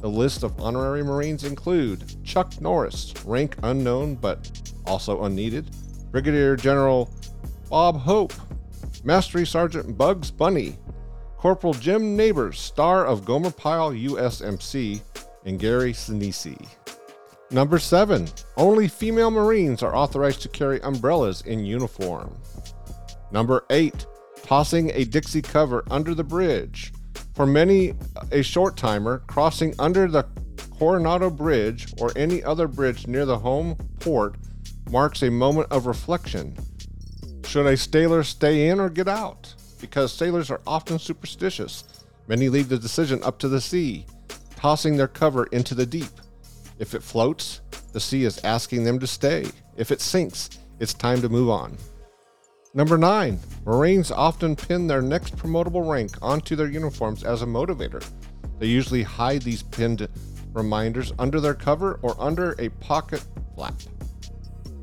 the 0.00 0.08
list 0.08 0.42
of 0.42 0.60
honorary 0.60 1.02
Marines 1.02 1.44
include 1.44 2.22
Chuck 2.24 2.60
Norris, 2.60 3.14
rank 3.24 3.56
unknown 3.62 4.16
but 4.16 4.50
also 4.84 5.24
unneeded, 5.24 5.70
Brigadier 6.10 6.56
General 6.56 7.08
Bob 7.70 7.96
Hope, 7.96 8.34
Master 9.02 9.46
Sergeant 9.46 9.96
Bugs 9.96 10.30
Bunny, 10.30 10.76
Corporal 11.38 11.72
Jim 11.72 12.14
Nabors, 12.14 12.60
star 12.60 13.06
of 13.06 13.24
Gomer 13.24 13.50
Pyle 13.50 13.92
USMC, 13.92 15.00
and 15.46 15.58
Gary 15.58 15.92
Sinise. 15.92 16.68
Number 17.50 17.78
7. 17.78 18.28
Only 18.56 18.88
female 18.88 19.30
Marines 19.30 19.82
are 19.82 19.94
authorized 19.96 20.42
to 20.42 20.48
carry 20.48 20.80
umbrellas 20.82 21.42
in 21.42 21.64
uniform. 21.64 22.36
Number 23.32 23.64
8. 23.70 24.06
Tossing 24.44 24.90
a 24.94 25.04
Dixie 25.04 25.42
cover 25.42 25.84
under 25.90 26.14
the 26.14 26.24
bridge. 26.24 26.92
For 27.34 27.46
many, 27.46 27.94
a 28.30 28.42
short 28.42 28.76
timer 28.76 29.22
crossing 29.26 29.74
under 29.78 30.06
the 30.06 30.26
Coronado 30.78 31.30
Bridge 31.30 31.92
or 31.98 32.12
any 32.16 32.44
other 32.44 32.68
bridge 32.68 33.06
near 33.06 33.24
the 33.24 33.38
home 33.38 33.76
port 34.00 34.36
marks 34.90 35.22
a 35.22 35.30
moment 35.30 35.72
of 35.72 35.86
reflection 35.86 36.56
should 37.52 37.66
a 37.66 37.76
sailor 37.76 38.22
stay 38.22 38.68
in 38.68 38.80
or 38.80 38.88
get 38.88 39.08
out? 39.08 39.54
Because 39.78 40.10
sailors 40.10 40.50
are 40.50 40.62
often 40.66 40.98
superstitious. 40.98 41.84
Many 42.26 42.48
leave 42.48 42.70
the 42.70 42.78
decision 42.78 43.22
up 43.22 43.38
to 43.40 43.48
the 43.48 43.60
sea, 43.60 44.06
tossing 44.56 44.96
their 44.96 45.06
cover 45.06 45.44
into 45.52 45.74
the 45.74 45.84
deep. 45.84 46.12
If 46.78 46.94
it 46.94 47.02
floats, 47.02 47.60
the 47.92 48.00
sea 48.00 48.24
is 48.24 48.42
asking 48.42 48.84
them 48.84 48.98
to 49.00 49.06
stay. 49.06 49.44
If 49.76 49.90
it 49.90 50.00
sinks, 50.00 50.48
it's 50.80 50.94
time 50.94 51.20
to 51.20 51.28
move 51.28 51.50
on. 51.50 51.76
Number 52.74 52.96
9. 52.96 53.38
Marines 53.66 54.10
often 54.10 54.56
pin 54.56 54.86
their 54.86 55.02
next 55.02 55.36
promotable 55.36 55.86
rank 55.86 56.12
onto 56.22 56.56
their 56.56 56.70
uniforms 56.70 57.22
as 57.22 57.42
a 57.42 57.46
motivator. 57.46 58.02
They 58.58 58.66
usually 58.66 59.02
hide 59.02 59.42
these 59.42 59.62
pinned 59.62 60.08
reminders 60.54 61.12
under 61.18 61.38
their 61.38 61.52
cover 61.52 61.98
or 62.00 62.16
under 62.18 62.54
a 62.58 62.70
pocket 62.70 63.22
flap. 63.54 63.74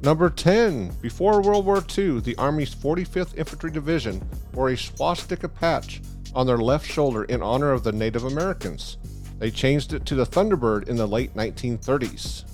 Number 0.03 0.29
10. 0.29 0.97
Before 1.01 1.41
World 1.41 1.65
War 1.65 1.83
II, 1.97 2.19
the 2.19 2.35
Army's 2.37 2.75
45th 2.75 3.35
Infantry 3.35 3.71
Division 3.71 4.21
wore 4.53 4.69
a 4.69 4.77
swastika 4.77 5.49
patch 5.49 6.01
on 6.35 6.45
their 6.45 6.59
left 6.59 6.85
shoulder 6.85 7.23
in 7.23 7.41
honor 7.41 7.71
of 7.71 7.83
the 7.83 7.91
Native 7.91 8.25
Americans. 8.25 8.97
They 9.39 9.49
changed 9.49 9.93
it 9.93 10.05
to 10.05 10.15
the 10.15 10.27
Thunderbird 10.27 10.87
in 10.87 10.95
the 10.95 11.07
late 11.07 11.33
1930s. 11.33 12.48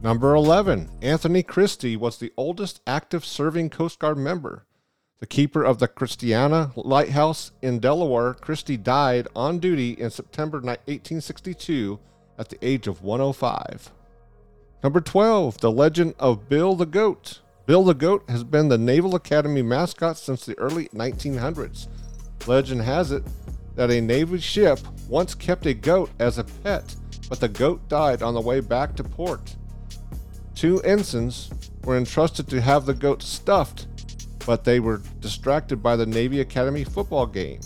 Number 0.00 0.32
11. 0.32 0.88
Anthony 1.02 1.42
Christie 1.42 1.96
was 1.96 2.18
the 2.18 2.32
oldest 2.36 2.80
active 2.86 3.24
serving 3.24 3.70
Coast 3.70 3.98
Guard 3.98 4.16
member. 4.16 4.64
The 5.18 5.26
keeper 5.26 5.64
of 5.64 5.80
the 5.80 5.88
Christiana 5.88 6.70
Lighthouse 6.76 7.50
in 7.62 7.80
Delaware, 7.80 8.34
Christie 8.34 8.76
died 8.76 9.26
on 9.34 9.58
duty 9.58 9.90
in 9.90 10.10
September 10.10 10.58
1862 10.58 11.98
at 12.38 12.48
the 12.48 12.58
age 12.64 12.86
of 12.86 13.02
105. 13.02 13.90
Number 14.84 15.00
12, 15.00 15.58
The 15.58 15.72
Legend 15.72 16.14
of 16.20 16.48
Bill 16.48 16.76
the 16.76 16.86
Goat. 16.86 17.40
Bill 17.66 17.82
the 17.82 17.92
Goat 17.92 18.22
has 18.28 18.44
been 18.44 18.68
the 18.68 18.78
Naval 18.78 19.16
Academy 19.16 19.62
mascot 19.62 20.16
since 20.16 20.46
the 20.46 20.56
early 20.58 20.86
1900s. 20.90 21.88
Legend 22.46 22.82
has 22.82 23.10
it 23.10 23.24
that 23.74 23.90
a 23.90 24.00
Navy 24.00 24.38
ship 24.38 24.78
once 25.08 25.34
kept 25.34 25.66
a 25.66 25.74
goat 25.74 26.10
as 26.20 26.38
a 26.38 26.44
pet, 26.44 26.94
but 27.28 27.40
the 27.40 27.48
goat 27.48 27.88
died 27.88 28.22
on 28.22 28.34
the 28.34 28.40
way 28.40 28.60
back 28.60 28.94
to 28.94 29.02
port. 29.02 29.56
Two 30.58 30.82
ensigns 30.82 31.50
were 31.84 31.96
entrusted 31.96 32.48
to 32.48 32.60
have 32.60 32.84
the 32.84 32.92
goat 32.92 33.22
stuffed, 33.22 33.86
but 34.44 34.64
they 34.64 34.80
were 34.80 35.00
distracted 35.20 35.80
by 35.80 35.94
the 35.94 36.04
Navy 36.04 36.40
Academy 36.40 36.82
football 36.82 37.26
game. 37.26 37.60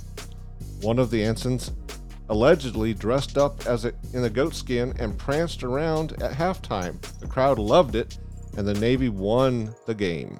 One 0.83 0.99
of 0.99 1.11
the 1.11 1.25
ensigns 1.25 1.73
allegedly 2.29 2.93
dressed 2.93 3.39
up 3.39 3.67
as 3.67 3.87
a, 3.87 3.95
in 4.13 4.25
a 4.25 4.29
goat 4.29 4.55
skin 4.55 4.93
and 4.99 5.17
pranced 5.17 5.65
around 5.65 6.23
at 6.23 6.33
halftime. 6.33 7.01
The 7.21 7.27
crowd 7.27 7.59
loved 7.59 7.95
it, 7.95 8.19
and 8.59 8.69
the 8.69 8.75
Navy 8.75 9.09
won 9.09 9.75
the 9.87 9.95
game. 9.95 10.39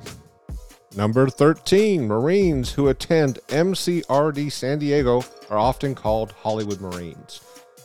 Number 0.95 1.31
13, 1.31 2.07
Marines 2.07 2.71
who 2.71 2.89
attend 2.89 3.39
MCRD 3.49 4.53
San 4.53 4.79
Diego 4.79 5.25
are 5.49 5.59
often 5.59 5.95
called 5.95 6.33
Hollywood 6.33 6.83
Marines. 6.83 7.41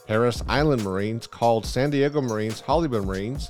Parris 0.08 0.44
Island 0.50 0.84
Marines 0.84 1.26
called 1.26 1.66
San 1.66 1.90
Diego 1.90 2.20
Marines 2.20 2.60
Hollywood 2.60 3.06
Marines 3.06 3.50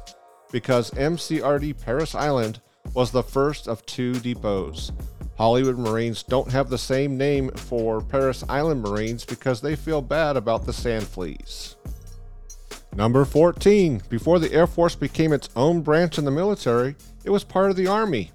because 0.51 0.91
MCRD 0.91 1.81
Parris 1.81 2.15
Island 2.15 2.61
was 2.93 3.11
the 3.11 3.23
first 3.23 3.67
of 3.67 3.85
two 3.85 4.13
depots. 4.13 4.91
Hollywood 5.37 5.77
Marines 5.77 6.23
don't 6.23 6.51
have 6.51 6.69
the 6.69 6.77
same 6.77 7.17
name 7.17 7.51
for 7.51 8.01
Parris 8.01 8.43
Island 8.49 8.81
Marines 8.81 9.23
because 9.23 9.61
they 9.61 9.75
feel 9.75 10.01
bad 10.01 10.35
about 10.35 10.65
the 10.65 10.73
sand 10.73 11.05
fleas. 11.05 11.75
Number 12.95 13.23
14. 13.23 14.01
Before 14.09 14.39
the 14.39 14.51
Air 14.51 14.65
Force 14.65 14.95
became 14.95 15.31
its 15.31 15.49
own 15.55 15.81
branch 15.81 16.17
in 16.17 16.25
the 16.25 16.31
military, 16.31 16.95
it 17.23 17.29
was 17.29 17.43
part 17.43 17.69
of 17.69 17.75
the 17.75 17.85
Army. 17.85 18.31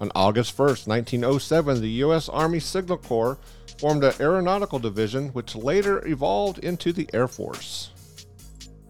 On 0.00 0.10
August 0.14 0.58
1, 0.58 0.68
1907, 0.86 1.80
the 1.82 1.88
U.S. 1.88 2.28
Army 2.30 2.60
Signal 2.60 2.96
Corps 2.96 3.36
formed 3.78 4.04
an 4.04 4.14
aeronautical 4.18 4.78
division 4.78 5.28
which 5.30 5.54
later 5.54 6.06
evolved 6.06 6.58
into 6.60 6.92
the 6.92 7.10
Air 7.12 7.28
Force. 7.28 7.90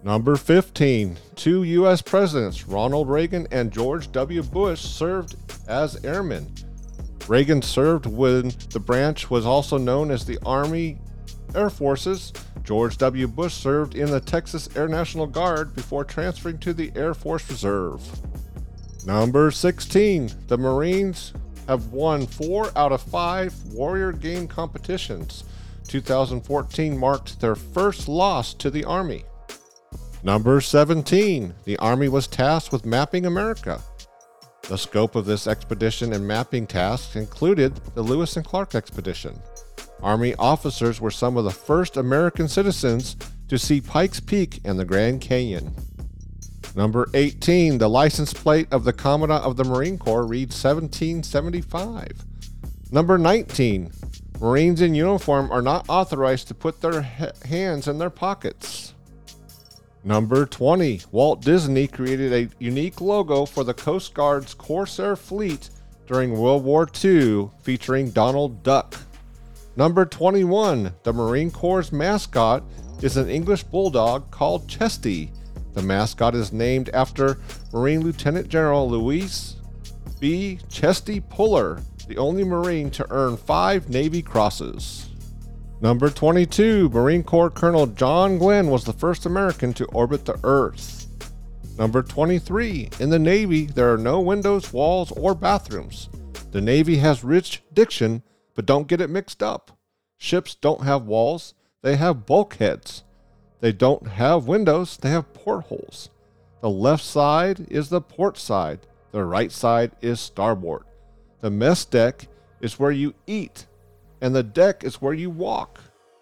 Number 0.02 0.37
15. 0.37 1.17
Two 1.35 1.62
U.S. 1.64 2.02
presidents, 2.02 2.67
Ronald 2.69 3.09
Reagan 3.09 3.47
and 3.50 3.73
George 3.73 4.11
W. 4.12 4.43
Bush, 4.43 4.81
served 4.81 5.37
as 5.67 6.05
airmen. 6.05 6.52
Reagan 7.26 7.61
served 7.62 8.07
when 8.07 8.52
the 8.71 8.81
branch 8.81 9.31
was 9.31 9.45
also 9.45 9.76
known 9.76 10.11
as 10.11 10.25
the 10.25 10.38
Army 10.47 10.99
Air 11.55 11.71
Forces, 11.71 12.33
George 12.62 12.99
W. 12.99 13.26
Bush 13.26 13.55
served 13.55 13.95
in 13.95 14.11
the 14.11 14.21
Texas 14.21 14.69
Air 14.76 14.88
National 14.88 15.26
Guard 15.26 15.75
before 15.75 16.05
transferring 16.05 16.59
to 16.59 16.75
the 16.75 16.93
Air 16.95 17.14
Force 17.14 17.49
Reserve. 17.49 18.02
Number 19.07 19.50
16. 19.50 20.31
The 20.49 20.59
Marines 20.59 21.33
have 21.67 21.93
won 21.93 22.26
four 22.26 22.71
out 22.76 22.93
of 22.93 23.00
five 23.02 23.55
Warrior 23.73 24.12
Game 24.12 24.47
competitions. 24.47 25.45
2014 25.87 26.99
marked 26.99 27.40
their 27.40 27.55
first 27.55 28.09
loss 28.09 28.52
to 28.55 28.71
the 28.71 28.85
Army. 28.85 29.25
Number 30.23 30.61
17. 30.61 31.55
The 31.65 31.77
Army 31.79 32.09
was 32.09 32.27
tasked 32.27 32.73
with 32.73 32.85
mapping 32.85 33.27
America. 33.27 33.81
The 34.63 34.77
scope 34.77 35.15
of 35.15 35.25
this 35.25 35.47
expedition 35.47 36.13
and 36.13 36.27
mapping 36.27 36.67
tasks 36.67 37.17
included 37.17 37.75
the 37.95 38.03
Lewis 38.03 38.37
and 38.37 38.45
Clark 38.45 38.75
expedition. 38.75 39.39
Army 40.03 40.35
officers 40.35 41.01
were 41.01 41.11
some 41.11 41.37
of 41.37 41.45
the 41.45 41.51
first 41.51 41.97
American 41.97 42.49
citizens 42.49 43.17
to 43.49 43.59
see 43.59 43.81
Pikes 43.81 44.21
Peak 44.21 44.61
and 44.65 44.79
the 44.79 44.85
Grand 44.85 45.21
Canyon. 45.21 45.75
Number 46.75 47.09
18, 47.15 47.79
the 47.79 47.89
license 47.89 48.33
plate 48.33 48.69
of 48.71 48.85
the 48.85 48.93
Commandant 48.93 49.45
of 49.45 49.57
the 49.57 49.65
Marine 49.65 49.99
Corps 49.99 50.27
reads 50.27 50.63
1775. 50.63 52.25
Number 52.91 53.19
19, 53.19 53.91
Marines 54.41 54.81
in 54.81 54.95
uniform 54.95 55.51
are 55.51 55.63
not 55.63 55.89
authorized 55.89 56.49
to 56.49 56.55
put 56.55 56.81
their 56.81 57.03
hands 57.03 57.89
in 57.89 57.99
their 57.99 58.11
pockets. 58.11 58.95
Number 60.09 60.47
20, 60.47 61.03
Walt 61.12 61.43
Disney 61.43 61.87
created 61.87 62.33
a 62.33 62.49
unique 62.59 63.03
logo 63.03 63.45
for 63.45 63.62
the 63.62 63.75
Coast 63.75 64.15
Guard's 64.15 64.55
Corsair 64.55 65.17
fleet 65.17 65.69
during 66.07 66.33
World 66.33 66.65
War 66.65 66.88
II 67.05 67.50
featuring 67.61 68.11
Donald 68.12 68.62
Duck. 68.62 68.97
Number 69.77 70.07
21, 70.07 70.95
the 71.03 71.12
Marine 71.12 71.50
Corps' 71.50 71.93
mascot 71.93 72.65
is 73.03 73.19
an 73.19 73.29
English 73.29 73.65
bulldog 73.65 74.31
called 74.31 74.67
Chesty. 74.67 75.31
The 75.75 75.83
mascot 75.83 76.35
is 76.35 76.55
named 76.55 76.88
after 76.95 77.37
Marine 77.75 78.00
Lieutenant 78.00 78.49
General 78.49 78.88
Louis 78.88 79.57
B. 80.19 80.59
Chesty 80.71 81.21
Puller, 81.21 81.83
the 82.07 82.17
only 82.17 82.45
Marine 82.45 82.91
to 82.93 83.07
earn 83.11 83.37
five 83.37 83.91
Navy 83.91 84.23
crosses. 84.23 85.08
Number 85.80 86.11
22, 86.11 86.88
Marine 86.88 87.23
Corps 87.23 87.50
Colonel 87.50 87.87
John 87.87 88.37
Glenn 88.38 88.68
was 88.68 88.85
the 88.85 88.92
first 88.92 89.26
American 89.26 89.73
to 89.75 89.85
orbit 89.87 90.25
the 90.25 90.38
Earth. 90.42 91.06
Number 91.78 92.02
23, 92.02 92.90
in 92.99 93.11
the 93.11 93.18
Navy, 93.18 93.66
there 93.66 93.92
are 93.92 93.99
no 93.99 94.20
windows, 94.20 94.73
walls, 94.73 95.12
or 95.12 95.37
bathrooms. 95.37 96.08
The 96.50 96.61
Navy 96.61 96.97
has 96.97 97.23
rich 97.23 97.62
diction 97.73 98.23
but 98.58 98.66
don't 98.66 98.88
get 98.88 99.00
it 99.00 99.08
mixed 99.08 99.40
up. 99.40 99.78
Ships 100.16 100.56
don't 100.56 100.82
have 100.82 101.06
walls, 101.06 101.54
they 101.82 101.94
have 101.94 102.26
bulkheads. 102.26 103.04
They 103.61 103.70
don't 103.70 104.04
have 104.04 104.49
windows, 104.49 104.97
they 104.97 105.11
have 105.11 105.32
portholes. 105.32 106.11
The 106.61 106.68
left 106.68 107.04
side 107.04 107.68
is 107.70 107.88
the 107.88 108.00
port 108.00 108.37
side, 108.37 108.80
the 109.12 109.23
right 109.23 109.52
side 109.52 109.92
is 110.00 110.18
starboard. 110.18 110.82
The 111.40 111.50
mess 111.52 111.85
deck 111.85 112.26
is 112.61 112.80
where 112.80 112.90
you 112.90 113.14
eat, 113.28 113.68
and 114.21 114.35
the 114.35 114.43
deck 114.43 114.85
is 114.85 115.01
where 115.01 115.15
you 115.15 115.31
walk. 115.31 115.81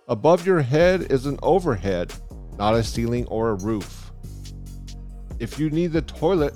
Above 0.08 0.46
your 0.46 0.60
head 0.60 1.10
is 1.10 1.26
an 1.26 1.38
overhead, 1.42 2.12
not 2.58 2.74
a 2.74 2.82
ceiling 2.82 3.26
or 3.26 3.50
a 3.50 3.54
roof. 3.54 4.12
If 5.38 5.58
you 5.58 5.70
need 5.70 5.92
the 5.92 6.02
toilet, 6.02 6.54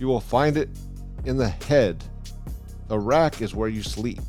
you 0.00 0.06
will 0.06 0.20
find 0.20 0.56
it 0.56 0.68
in 1.24 1.36
the 1.36 1.48
head. 1.48 2.02
The 2.88 2.98
rack 2.98 3.40
is 3.40 3.54
where 3.54 3.68
you 3.68 3.82
sleep. 3.82 4.22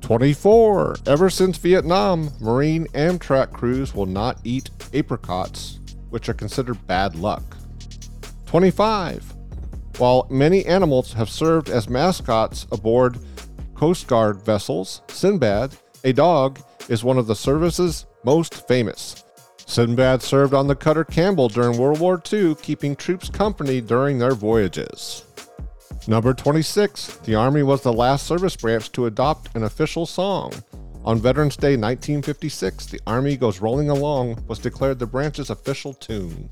24. 0.00 0.96
Ever 1.06 1.30
since 1.30 1.56
Vietnam, 1.58 2.30
Marine 2.40 2.86
Amtrac 2.88 3.52
crews 3.52 3.94
will 3.94 4.06
not 4.06 4.38
eat 4.44 4.70
apricots, 4.92 5.80
which 6.10 6.28
are 6.28 6.34
considered 6.34 6.86
bad 6.86 7.16
luck. 7.16 7.42
25. 8.46 9.34
While 9.98 10.26
many 10.30 10.64
animals 10.66 11.12
have 11.14 11.30
served 11.30 11.68
as 11.68 11.88
mascots 11.88 12.66
aboard 12.70 13.18
Coast 13.74 14.06
Guard 14.06 14.40
vessels, 14.42 15.02
Sinbad, 15.08 15.76
a 16.04 16.12
dog, 16.12 16.60
is 16.88 17.04
one 17.04 17.18
of 17.18 17.26
the 17.26 17.34
service's 17.34 18.06
most 18.24 18.66
famous. 18.68 19.24
Sinbad 19.66 20.22
served 20.22 20.54
on 20.54 20.66
the 20.66 20.76
cutter 20.76 21.04
Campbell 21.04 21.48
during 21.48 21.78
World 21.78 22.00
War 22.00 22.22
II, 22.32 22.54
keeping 22.56 22.94
troops 22.94 23.28
company 23.28 23.80
during 23.80 24.18
their 24.18 24.34
voyages. 24.34 25.24
Number 26.06 26.34
26. 26.34 27.16
The 27.18 27.34
Army 27.34 27.62
was 27.62 27.82
the 27.82 27.92
last 27.92 28.26
service 28.26 28.56
branch 28.56 28.92
to 28.92 29.06
adopt 29.06 29.56
an 29.56 29.64
official 29.64 30.04
song. 30.04 30.52
On 31.04 31.18
Veterans 31.18 31.56
Day 31.56 31.76
1956, 31.76 32.86
The 32.86 33.00
Army 33.06 33.36
Goes 33.36 33.60
Rolling 33.60 33.90
Along 33.90 34.42
was 34.46 34.58
declared 34.58 34.98
the 34.98 35.06
branch's 35.06 35.50
official 35.50 35.94
tune. 35.94 36.48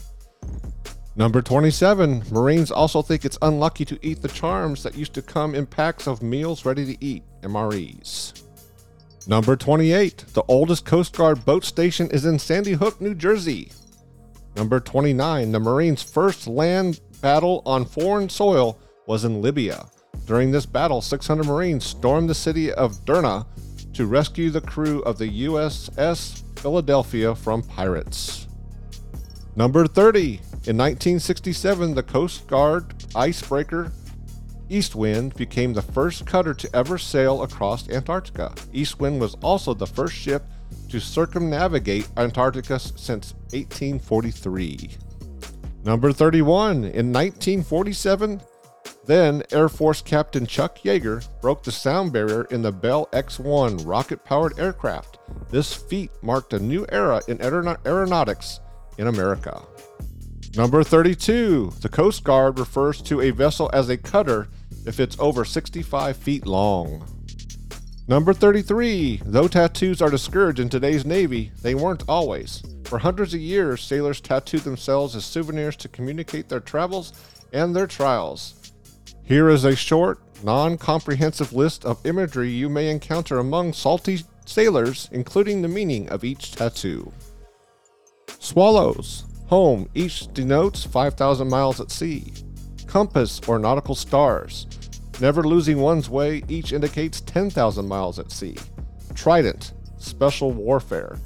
Number 1.15 1.43
27. 1.43 2.25
Marines 2.31 2.71
also 2.71 3.03
think 3.03 3.25
it's 3.25 3.39
unlucky 3.43 3.85
to 3.85 3.99
eat 4.03 4.23
the 4.23 4.29
charms 4.29 4.83
that 4.83 4.97
used 4.97 5.13
to 5.15 5.23
come 5.23 5.55
in 5.55 5.67
packs 5.67 6.07
of 6.07 6.23
meals 6.23 6.65
ready 6.65 6.87
to 6.87 7.05
eat, 7.05 7.23
MREs. 7.43 8.43
Number 9.27 9.55
28. 9.55 10.25
The 10.33 10.43
oldest 10.49 10.87
Coast 10.87 11.15
Guard 11.15 11.45
boat 11.45 11.65
station 11.65 12.11
is 12.11 12.25
in 12.25 12.39
Sandy 12.39 12.73
Hook, 12.73 13.01
New 13.01 13.15
Jersey. 13.15 13.71
Number 14.57 14.81
29. 14.81 15.53
The 15.53 15.61
Marines' 15.61 16.03
first 16.03 16.47
land 16.47 17.01
battle 17.21 17.63
on 17.67 17.85
foreign 17.85 18.31
soil 18.31 18.79
was 19.07 19.25
in 19.25 19.43
Libya. 19.43 19.87
During 20.27 20.51
this 20.51 20.67
battle, 20.67 21.03
600 21.03 21.47
Marines 21.47 21.85
stormed 21.85 22.31
the 22.31 22.35
city 22.35 22.73
of 22.73 23.05
Derna 23.05 23.47
to 23.93 24.07
rescue 24.07 24.49
the 24.51 24.61
crew 24.63 25.03
of 25.03 25.19
the 25.19 25.47
USS 25.47 26.43
Philadelphia 26.59 27.35
from 27.35 27.63
pirates. 27.63 28.49
Number 29.55 29.87
30. 29.87 30.41
In 30.65 30.79
1967, 30.79 31.95
the 31.95 32.03
Coast 32.03 32.47
Guard 32.47 32.95
icebreaker 33.15 33.93
Eastwind 34.71 35.35
became 35.35 35.75
the 35.75 35.83
first 35.83 36.25
cutter 36.25 36.55
to 36.55 36.75
ever 36.75 36.97
sail 36.97 37.43
across 37.43 37.91
Antarctica. 37.91 38.55
Eastwind 38.73 39.21
was 39.21 39.37
also 39.43 39.75
the 39.75 39.87
first 39.87 40.15
ship 40.15 40.45
to 40.89 40.99
circumnavigate 40.99 42.09
Antarctica 42.17 42.79
since 42.79 43.35
1843. 43.51 44.91
Number 45.85 46.13
31. 46.13 46.85
In 46.85 47.13
1947, 47.13 48.41
then, 49.05 49.43
Air 49.51 49.69
Force 49.69 50.01
Captain 50.01 50.47
Chuck 50.47 50.79
Yeager 50.79 51.27
broke 51.43 51.65
the 51.65 51.73
sound 51.73 52.13
barrier 52.13 52.45
in 52.45 52.63
the 52.63 52.73
Bell 52.73 53.09
X 53.13 53.39
1 53.39 53.79
rocket 53.79 54.25
powered 54.25 54.59
aircraft. 54.59 55.19
This 55.51 55.75
feat 55.75 56.11
marked 56.23 56.53
a 56.55 56.59
new 56.59 56.87
era 56.91 57.21
in 57.27 57.43
aeronautics 57.43 58.61
in 58.99 59.07
America. 59.07 59.63
Number 60.57 60.85
32. 60.85 61.73
The 61.81 61.89
Coast 61.89 62.25
Guard 62.25 62.59
refers 62.59 63.01
to 63.03 63.23
a 63.23 63.31
vessel 63.31 63.71
as 63.73 63.89
a 63.89 63.97
cutter 63.97 64.49
if 64.87 65.01
it's 65.01 65.19
over 65.19 65.45
65 65.45 66.17
feet 66.17 66.47
long. 66.47 67.07
Number 68.07 68.35
33. 68.35 69.23
Though 69.25 69.49
tattoos 69.49 70.03
are 70.03 70.11
discouraged 70.11 70.59
in 70.59 70.69
today's 70.69 71.07
Navy, 71.07 71.53
they 71.63 71.75
weren't 71.75 72.05
always. 72.09 72.63
For 72.85 72.99
hundreds 72.99 73.33
of 73.33 73.41
years, 73.41 73.83
sailors 73.83 74.21
tattooed 74.21 74.63
themselves 74.63 75.17
as 75.17 75.25
souvenirs 75.25 75.77
to 75.77 75.89
communicate 75.89 76.49
their 76.49 76.61
travels 76.61 77.15
and 77.53 77.75
their 77.75 77.87
trials. 77.87 78.73
Here 79.25 79.49
is 79.49 79.65
a 79.65 79.75
short, 79.75 80.21
non 80.43 80.77
comprehensive 80.77 81.55
list 81.55 81.87
of 81.87 82.05
imagery 82.05 82.51
you 82.51 82.69
may 82.69 82.91
encounter 82.91 83.39
among 83.39 83.73
salty 83.73 84.25
sailors, 84.45 85.09
including 85.13 85.63
the 85.63 85.69
meaning 85.69 86.09
of 86.11 86.25
each 86.25 86.53
tattoo. 86.53 87.11
Swallows, 88.43 89.25
home, 89.47 89.89
each 89.95 90.27
denotes 90.35 90.83
5,000 90.83 91.49
miles 91.49 91.81
at 91.81 91.93
sea. 91.93 92.33
Compass 92.89 93.41
or 93.47 93.57
nautical 93.57 93.95
stars, 93.95 94.67
never 95.21 95.45
losing 95.45 95.79
one's 95.79 96.11
way, 96.11 96.43
each 96.49 96.73
indicates 96.73 97.21
10,000 97.21 97.87
miles 97.87 98.19
at 98.19 98.33
sea. 98.33 98.57
Trident, 99.15 99.75
special 99.97 100.51
warfare. 100.51 101.21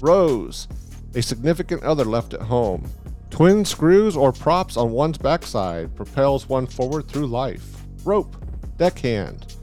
Rose, 0.00 0.68
a 1.16 1.20
significant 1.20 1.82
other 1.82 2.04
left 2.04 2.34
at 2.34 2.42
home. 2.42 2.88
Twin 3.30 3.64
screws 3.64 4.16
or 4.16 4.30
props 4.30 4.76
on 4.76 4.92
one's 4.92 5.18
backside 5.18 5.96
propels 5.96 6.48
one 6.48 6.68
forward 6.68 7.08
through 7.08 7.26
life. 7.26 7.82
Rope, 8.04 8.36
deckhand. 8.76 9.56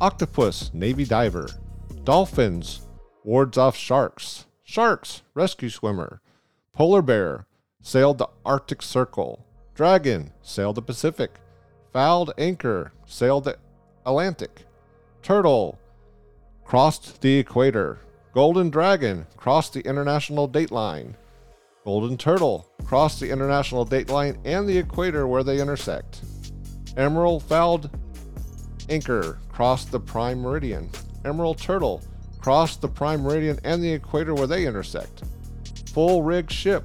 Octopus, 0.00 0.72
navy 0.72 1.04
diver. 1.04 1.48
Dolphins, 2.04 2.82
wards 3.24 3.58
off 3.58 3.76
sharks. 3.76 4.46
Sharks, 4.62 5.22
rescue 5.34 5.68
swimmer. 5.68 6.20
Polar 6.74 7.02
bear, 7.02 7.46
sailed 7.82 8.18
the 8.18 8.28
Arctic 8.44 8.82
Circle. 8.82 9.46
Dragon, 9.76 10.32
sailed 10.42 10.74
the 10.74 10.82
Pacific. 10.82 11.38
Fouled 11.92 12.32
anchor, 12.36 12.92
sailed 13.06 13.44
the 13.44 13.56
Atlantic. 14.04 14.64
Turtle, 15.22 15.78
crossed 16.64 17.20
the 17.20 17.38
equator. 17.38 18.00
Golden 18.32 18.70
dragon, 18.70 19.24
crossed 19.36 19.72
the 19.74 19.82
international 19.82 20.48
dateline. 20.48 21.14
Golden 21.84 22.16
Turtle 22.16 22.68
crossed 22.84 23.20
the 23.20 23.30
international 23.30 23.86
dateline 23.86 24.36
and 24.44 24.68
the 24.68 24.76
equator 24.76 25.28
where 25.28 25.44
they 25.44 25.60
intersect. 25.60 26.22
Emerald 26.96 27.44
Fouled 27.44 27.88
Anchor 28.88 29.38
crossed 29.48 29.92
the 29.92 30.00
prime 30.00 30.40
meridian. 30.40 30.90
Emerald 31.24 31.58
Turtle 31.58 32.02
crossed 32.40 32.80
the 32.80 32.88
prime 32.88 33.22
meridian 33.22 33.60
and 33.62 33.80
the 33.80 33.92
equator 33.92 34.34
where 34.34 34.48
they 34.48 34.66
intersect. 34.66 35.22
Full 35.94 36.24
rig 36.24 36.50
ship 36.50 36.84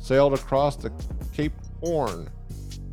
sailed 0.00 0.34
across 0.34 0.74
the 0.74 0.92
Cape 1.32 1.52
Horn. 1.78 2.28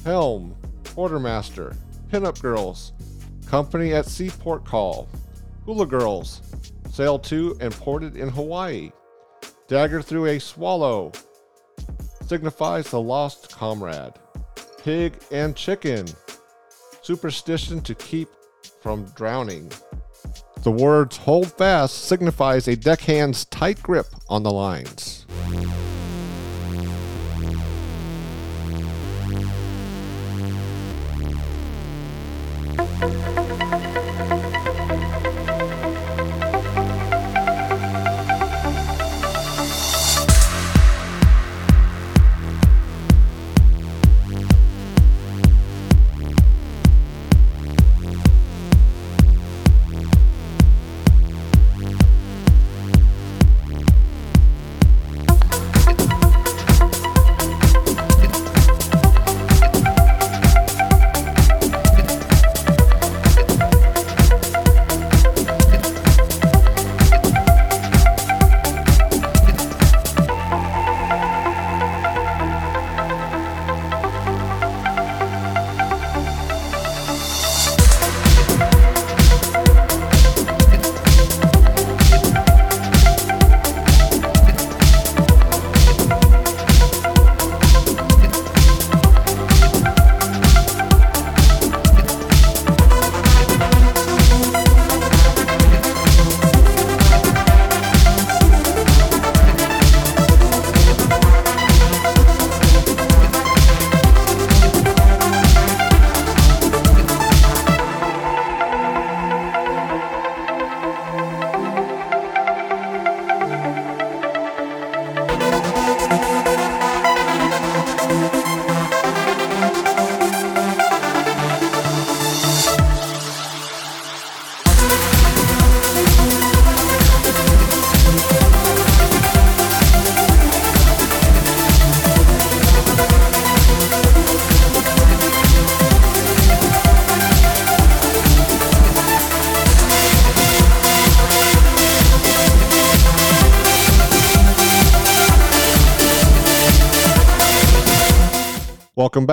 Helm, 0.03 0.55
quartermaster, 0.93 1.75
pinup 2.11 2.39
girls, 2.39 2.93
company 3.47 3.91
at 3.91 4.05
seaport 4.05 4.65
call. 4.65 5.09
Hula 5.65 5.87
girls 5.87 6.43
sailed 6.91 7.23
to 7.23 7.57
and 7.59 7.73
ported 7.73 8.15
in 8.17 8.29
Hawaii. 8.29 8.91
Dagger 9.67 10.03
through 10.03 10.27
a 10.27 10.39
swallow 10.39 11.11
signifies 12.27 12.91
the 12.91 13.01
lost 13.01 13.49
comrade. 13.49 14.13
Pig 14.83 15.17
and 15.31 15.55
chicken, 15.55 16.05
superstition 17.01 17.81
to 17.81 17.95
keep 17.95 18.29
from 18.83 19.05
drowning. 19.15 19.71
The 20.61 20.71
words 20.71 21.17
hold 21.17 21.51
fast 21.51 22.05
signifies 22.05 22.67
a 22.67 22.75
deckhand's 22.75 23.45
tight 23.45 23.81
grip 23.81 24.05
on 24.29 24.43
the 24.43 24.51
lines. 24.51 25.16
Welcome 32.99 33.46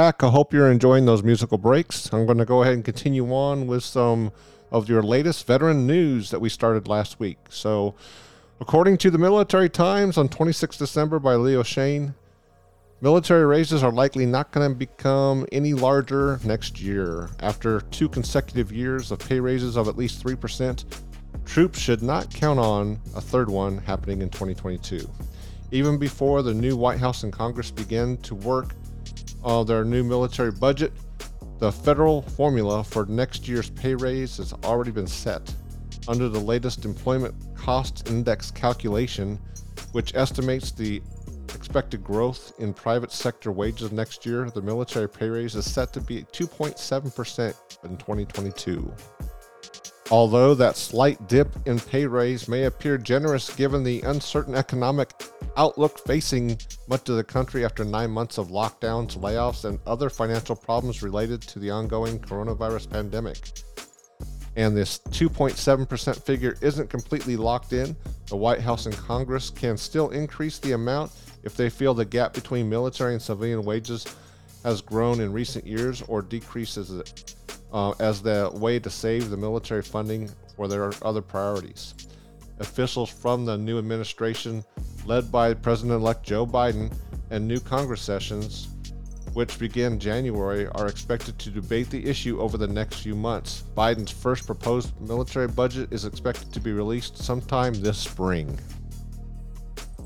back. 0.04 0.22
I 0.22 0.28
hope 0.28 0.52
you're 0.52 0.70
enjoying 0.70 1.06
those 1.06 1.22
musical 1.22 1.56
breaks. 1.56 2.12
I'm 2.12 2.26
going 2.26 2.36
to 2.36 2.44
go 2.44 2.60
ahead 2.60 2.74
and 2.74 2.84
continue 2.84 3.32
on 3.32 3.66
with 3.66 3.82
some 3.82 4.32
of 4.70 4.86
your 4.86 5.02
latest 5.02 5.46
veteran 5.46 5.86
news 5.86 6.28
that 6.28 6.42
we 6.42 6.50
started 6.50 6.86
last 6.86 7.18
week. 7.18 7.38
So, 7.48 7.94
according 8.60 8.98
to 8.98 9.10
the 9.10 9.16
Military 9.16 9.70
Times 9.70 10.18
on 10.18 10.28
26 10.28 10.76
December 10.76 11.18
by 11.18 11.36
Leo 11.36 11.62
Shane, 11.62 12.12
military 13.00 13.46
raises 13.46 13.82
are 13.82 13.90
likely 13.90 14.26
not 14.26 14.52
going 14.52 14.70
to 14.70 14.76
become 14.76 15.46
any 15.52 15.72
larger 15.72 16.38
next 16.44 16.82
year. 16.82 17.30
After 17.40 17.80
two 17.80 18.10
consecutive 18.10 18.70
years 18.70 19.10
of 19.10 19.20
pay 19.20 19.40
raises 19.40 19.74
of 19.74 19.88
at 19.88 19.96
least 19.96 20.22
3%, 20.22 20.84
troops 21.46 21.78
should 21.78 22.02
not 22.02 22.28
count 22.28 22.58
on 22.58 23.00
a 23.16 23.22
third 23.22 23.48
one 23.48 23.78
happening 23.78 24.20
in 24.20 24.28
2022. 24.28 25.08
Even 25.70 25.96
before 25.96 26.42
the 26.42 26.52
new 26.52 26.76
White 26.76 26.98
House 26.98 27.22
and 27.22 27.32
Congress 27.32 27.70
begin 27.70 28.18
to 28.18 28.34
work 28.34 28.74
of 29.44 29.66
their 29.66 29.85
new 29.85 30.02
military 30.02 30.50
budget, 30.50 30.92
the 31.59 31.70
federal 31.70 32.22
formula 32.22 32.83
for 32.83 33.07
next 33.07 33.46
year's 33.46 33.70
pay 33.70 33.94
raise 33.94 34.38
has 34.38 34.52
already 34.64 34.90
been 34.90 35.07
set. 35.07 35.54
Under 36.09 36.28
the 36.28 36.40
latest 36.40 36.85
Employment 36.85 37.35
Cost 37.54 38.09
Index 38.09 38.50
calculation, 38.50 39.38
which 39.92 40.14
estimates 40.14 40.72
the 40.72 41.00
expected 41.54 42.02
growth 42.02 42.52
in 42.59 42.74
private 42.74 43.12
sector 43.12 43.52
wages 43.52 43.92
next 43.92 44.26
year, 44.26 44.50
the 44.50 44.61
military 44.61 45.09
pay 45.09 45.28
raise 45.28 45.54
is 45.54 45.70
set 45.70 45.92
to 45.92 46.00
be 46.00 46.24
2.7% 46.33 47.85
in 47.85 47.96
2022. 47.96 48.92
Although 50.10 50.54
that 50.56 50.76
slight 50.76 51.28
dip 51.28 51.48
in 51.66 51.80
pay 51.80 52.06
raise 52.06 52.46
may 52.46 52.64
appear 52.64 52.98
generous 52.98 53.54
given 53.54 53.82
the 53.82 54.02
uncertain 54.02 54.54
economic 54.54 55.10
outlook 55.56 55.98
facing 56.06 56.58
much 56.88 57.08
of 57.08 57.16
the 57.16 57.24
country 57.24 57.64
after 57.64 57.84
nine 57.84 58.10
months 58.10 58.36
of 58.36 58.48
lockdowns, 58.48 59.16
layoffs, 59.16 59.64
and 59.64 59.78
other 59.86 60.10
financial 60.10 60.54
problems 60.54 61.02
related 61.02 61.40
to 61.42 61.58
the 61.58 61.70
ongoing 61.70 62.18
coronavirus 62.18 62.90
pandemic. 62.90 63.38
And 64.56 64.76
this 64.76 64.98
2.7% 65.10 66.22
figure 66.22 66.56
isn't 66.60 66.90
completely 66.90 67.36
locked 67.36 67.72
in. 67.72 67.96
The 68.28 68.36
White 68.36 68.60
House 68.60 68.86
and 68.86 68.96
Congress 68.96 69.50
can 69.50 69.76
still 69.76 70.10
increase 70.10 70.58
the 70.58 70.72
amount 70.72 71.12
if 71.42 71.56
they 71.56 71.70
feel 71.70 71.94
the 71.94 72.04
gap 72.04 72.34
between 72.34 72.68
military 72.68 73.14
and 73.14 73.22
civilian 73.22 73.64
wages 73.64 74.06
has 74.64 74.80
grown 74.80 75.20
in 75.20 75.32
recent 75.32 75.66
years 75.66 76.02
or 76.02 76.22
decreases 76.22 76.90
uh, 77.74 77.92
as 77.98 78.22
the 78.22 78.50
way 78.54 78.78
to 78.78 78.88
save 78.88 79.28
the 79.28 79.37
military 79.37 79.82
funding 79.82 80.30
for 80.56 80.68
their 80.68 80.92
other 81.02 81.20
priorities. 81.20 81.94
Officials 82.60 83.10
from 83.10 83.44
the 83.44 83.58
new 83.58 83.78
administration, 83.78 84.64
led 85.04 85.30
by 85.30 85.52
President 85.52 86.00
elect 86.00 86.22
Joe 86.22 86.46
Biden, 86.46 86.96
and 87.30 87.46
new 87.46 87.58
Congress 87.58 88.00
sessions, 88.00 88.68
which 89.32 89.58
begin 89.58 89.98
January, 89.98 90.68
are 90.68 90.87
expected 90.87 91.37
to 91.40 91.50
debate 91.50 91.90
the 91.90 92.06
issue 92.06 92.40
over 92.40 92.56
the 92.56 92.68
next 92.68 93.00
few 93.00 93.16
months. 93.16 93.64
Biden's 93.76 94.12
first 94.12 94.46
proposed 94.46 94.98
military 95.00 95.48
budget 95.48 95.92
is 95.92 96.04
expected 96.04 96.52
to 96.52 96.60
be 96.60 96.72
released 96.72 97.18
sometime 97.18 97.74
this 97.74 97.98
spring. 97.98 98.56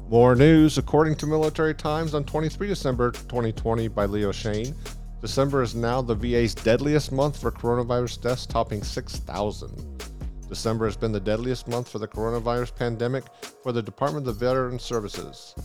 More 0.09 0.35
news, 0.35 0.79
according 0.79 1.17
to 1.17 1.27
Military 1.27 1.75
Times 1.75 2.15
on 2.15 2.25
23 2.25 2.67
December 2.67 3.11
2020 3.11 3.89
by 3.89 4.07
Leo 4.07 4.33
Shane. 4.33 4.75
December 5.21 5.63
is 5.63 5.75
now 5.75 6.01
the 6.01 6.15
VA's 6.15 6.55
deadliest 6.55 7.11
month 7.11 7.41
for 7.41 7.51
coronavirus 7.51 8.23
deaths, 8.23 8.47
topping 8.47 8.85
6,000. 8.85 10.05
December 10.49 10.85
has 10.85 10.97
been 10.97 11.11
the 11.11 11.19
deadliest 11.19 11.67
month 11.67 11.89
for 11.89 11.99
the 11.99 12.07
coronavirus 12.07 12.75
pandemic 12.77 13.25
for 13.63 13.73
the 13.73 13.83
Department 13.83 14.29
of 14.29 14.37
Veteran 14.37 14.79
Services. 14.79 15.57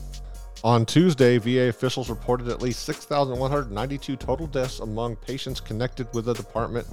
On 0.63 0.85
Tuesday, 0.85 1.37
VA 1.37 1.67
officials 1.67 2.09
reported 2.09 2.47
at 2.47 2.61
least 2.61 2.83
6,192 2.83 4.15
total 4.15 4.47
deaths 4.47 4.79
among 4.79 5.17
patients 5.17 5.59
connected 5.59 6.07
with 6.13 6.25
the 6.25 6.33
department, 6.33 6.87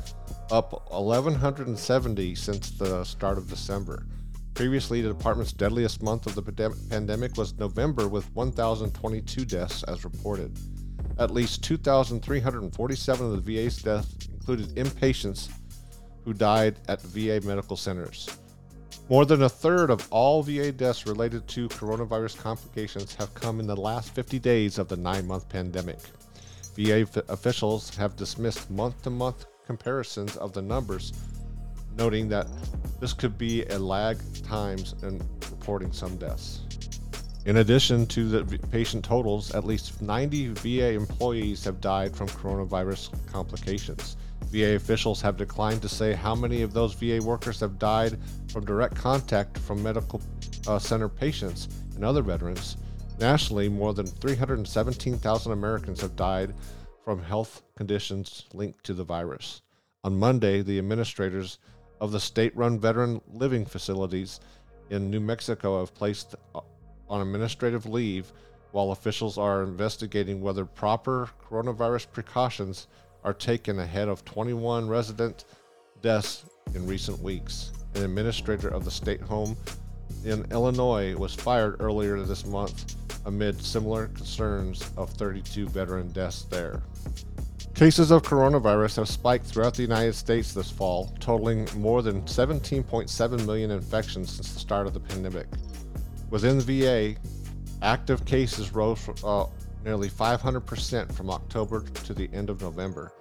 up 0.50 0.90
1,170 0.92 2.34
since 2.34 2.72
the 2.72 3.02
start 3.04 3.38
of 3.38 3.48
December. 3.48 4.04
Previously, 4.52 5.00
the 5.00 5.08
department's 5.08 5.52
deadliest 5.52 6.02
month 6.02 6.26
of 6.26 6.34
the 6.34 6.42
pandemic 6.90 7.36
was 7.36 7.56
November 7.58 8.06
with 8.06 8.30
1,022 8.34 9.44
deaths 9.46 9.82
as 9.84 10.04
reported. 10.04 10.52
At 11.20 11.30
least 11.30 11.62
2,347 11.64 13.26
of 13.26 13.44
the 13.44 13.54
VA's 13.54 13.76
deaths 13.76 14.26
included 14.32 14.74
inpatients 14.74 15.50
who 16.24 16.32
died 16.32 16.76
at 16.88 17.02
VA 17.02 17.42
medical 17.46 17.76
centers. 17.76 18.38
More 19.10 19.26
than 19.26 19.42
a 19.42 19.48
third 19.48 19.90
of 19.90 20.08
all 20.10 20.42
VA 20.42 20.72
deaths 20.72 21.06
related 21.06 21.46
to 21.48 21.68
coronavirus 21.68 22.38
complications 22.38 23.14
have 23.16 23.34
come 23.34 23.60
in 23.60 23.66
the 23.66 23.76
last 23.76 24.14
50 24.14 24.38
days 24.38 24.78
of 24.78 24.88
the 24.88 24.96
nine 24.96 25.26
month 25.26 25.46
pandemic. 25.50 25.98
VA 26.74 27.00
f- 27.00 27.16
officials 27.28 27.94
have 27.96 28.16
dismissed 28.16 28.70
month 28.70 29.02
to 29.02 29.10
month 29.10 29.44
comparisons 29.66 30.38
of 30.38 30.54
the 30.54 30.62
numbers, 30.62 31.12
noting 31.98 32.30
that 32.30 32.46
this 32.98 33.12
could 33.12 33.36
be 33.36 33.66
a 33.66 33.78
lag 33.78 34.16
times 34.42 34.94
in 35.02 35.18
reporting 35.50 35.92
some 35.92 36.16
deaths. 36.16 36.60
In 37.46 37.56
addition 37.56 38.06
to 38.08 38.28
the 38.28 38.58
patient 38.68 39.02
totals, 39.02 39.54
at 39.54 39.64
least 39.64 40.02
90 40.02 40.48
VA 40.48 40.90
employees 40.92 41.64
have 41.64 41.80
died 41.80 42.14
from 42.14 42.28
coronavirus 42.28 43.10
complications. 43.32 44.16
VA 44.50 44.74
officials 44.74 45.22
have 45.22 45.38
declined 45.38 45.80
to 45.80 45.88
say 45.88 46.12
how 46.12 46.34
many 46.34 46.60
of 46.60 46.74
those 46.74 46.92
VA 46.92 47.18
workers 47.22 47.60
have 47.60 47.78
died 47.78 48.18
from 48.52 48.66
direct 48.66 48.94
contact 48.94 49.56
from 49.56 49.82
medical 49.82 50.20
uh, 50.66 50.78
center 50.78 51.08
patients 51.08 51.68
and 51.94 52.04
other 52.04 52.20
veterans. 52.20 52.76
Nationally, 53.18 53.70
more 53.70 53.94
than 53.94 54.06
317,000 54.06 55.52
Americans 55.52 56.02
have 56.02 56.16
died 56.16 56.54
from 57.04 57.22
health 57.22 57.62
conditions 57.74 58.44
linked 58.52 58.84
to 58.84 58.92
the 58.92 59.04
virus. 59.04 59.62
On 60.04 60.18
Monday, 60.18 60.60
the 60.60 60.78
administrators 60.78 61.58
of 62.02 62.12
the 62.12 62.20
state 62.20 62.54
run 62.54 62.78
veteran 62.78 63.22
living 63.32 63.64
facilities 63.64 64.40
in 64.90 65.10
New 65.10 65.20
Mexico 65.20 65.80
have 65.80 65.94
placed 65.94 66.34
uh, 66.54 66.60
on 67.10 67.20
administrative 67.20 67.84
leave 67.84 68.32
while 68.72 68.92
officials 68.92 69.36
are 69.36 69.64
investigating 69.64 70.40
whether 70.40 70.64
proper 70.64 71.28
coronavirus 71.44 72.10
precautions 72.12 72.86
are 73.24 73.34
taken 73.34 73.80
ahead 73.80 74.08
of 74.08 74.24
21 74.24 74.88
resident 74.88 75.44
deaths 76.00 76.44
in 76.74 76.86
recent 76.86 77.20
weeks. 77.20 77.72
An 77.94 78.04
administrator 78.04 78.68
of 78.68 78.84
the 78.84 78.90
state 78.90 79.20
home 79.20 79.56
in 80.24 80.46
Illinois 80.52 81.14
was 81.16 81.34
fired 81.34 81.76
earlier 81.80 82.20
this 82.22 82.46
month 82.46 82.94
amid 83.26 83.62
similar 83.62 84.06
concerns 84.08 84.90
of 84.96 85.10
32 85.10 85.68
veteran 85.68 86.10
deaths 86.12 86.44
there. 86.44 86.82
Cases 87.74 88.10
of 88.10 88.22
coronavirus 88.22 88.96
have 88.96 89.08
spiked 89.08 89.46
throughout 89.46 89.74
the 89.74 89.82
United 89.82 90.14
States 90.14 90.52
this 90.52 90.70
fall, 90.70 91.14
totaling 91.18 91.68
more 91.76 92.02
than 92.02 92.22
17.7 92.22 93.46
million 93.46 93.70
infections 93.70 94.32
since 94.32 94.52
the 94.52 94.58
start 94.58 94.86
of 94.86 94.94
the 94.94 95.00
pandemic. 95.00 95.46
Within 96.30 96.58
the 96.58 96.64
VA, 96.64 97.14
active 97.82 98.24
cases 98.24 98.72
rose 98.72 99.08
uh, 99.24 99.46
nearly 99.84 100.08
500% 100.08 101.12
from 101.12 101.28
October 101.28 101.80
to 101.80 102.14
the 102.14 102.30
end 102.32 102.50
of 102.50 102.62
November. 102.62 103.12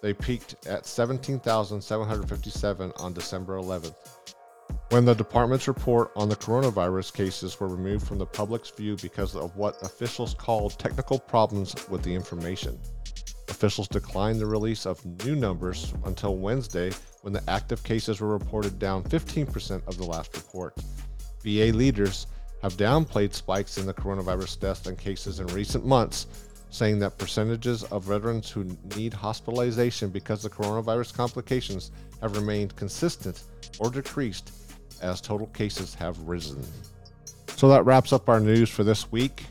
They 0.00 0.14
peaked 0.14 0.54
at 0.66 0.86
17,757 0.86 2.92
on 2.96 3.12
December 3.12 3.58
11th, 3.58 3.94
when 4.88 5.04
the 5.04 5.14
department's 5.14 5.68
report 5.68 6.12
on 6.16 6.30
the 6.30 6.36
coronavirus 6.36 7.12
cases 7.12 7.60
were 7.60 7.68
removed 7.68 8.06
from 8.06 8.16
the 8.16 8.24
public's 8.24 8.70
view 8.70 8.96
because 9.02 9.36
of 9.36 9.54
what 9.56 9.76
officials 9.82 10.32
called 10.32 10.78
technical 10.78 11.18
problems 11.18 11.74
with 11.90 12.02
the 12.02 12.14
information. 12.14 12.78
Officials 13.48 13.88
declined 13.88 14.40
the 14.40 14.46
release 14.46 14.86
of 14.86 15.04
new 15.26 15.36
numbers 15.36 15.92
until 16.06 16.36
Wednesday 16.36 16.90
when 17.20 17.34
the 17.34 17.50
active 17.50 17.82
cases 17.82 18.20
were 18.20 18.28
reported 18.28 18.78
down 18.78 19.04
15% 19.04 19.86
of 19.86 19.98
the 19.98 20.04
last 20.04 20.34
report. 20.34 20.74
VA 21.42 21.76
leaders 21.76 22.26
have 22.62 22.76
downplayed 22.76 23.32
spikes 23.32 23.78
in 23.78 23.86
the 23.86 23.94
coronavirus 23.94 24.60
deaths 24.60 24.86
and 24.86 24.98
cases 24.98 25.40
in 25.40 25.46
recent 25.48 25.84
months, 25.84 26.26
saying 26.70 26.98
that 26.98 27.18
percentages 27.18 27.84
of 27.84 28.04
veterans 28.04 28.50
who 28.50 28.76
need 28.96 29.14
hospitalization 29.14 30.10
because 30.10 30.44
of 30.44 30.52
coronavirus 30.52 31.14
complications 31.14 31.90
have 32.20 32.36
remained 32.36 32.76
consistent 32.76 33.44
or 33.78 33.90
decreased 33.90 34.52
as 35.02 35.20
total 35.20 35.46
cases 35.48 35.94
have 35.94 36.18
risen. 36.20 36.62
So 37.56 37.68
that 37.68 37.84
wraps 37.84 38.12
up 38.12 38.28
our 38.28 38.40
news 38.40 38.68
for 38.68 38.84
this 38.84 39.10
week. 39.10 39.44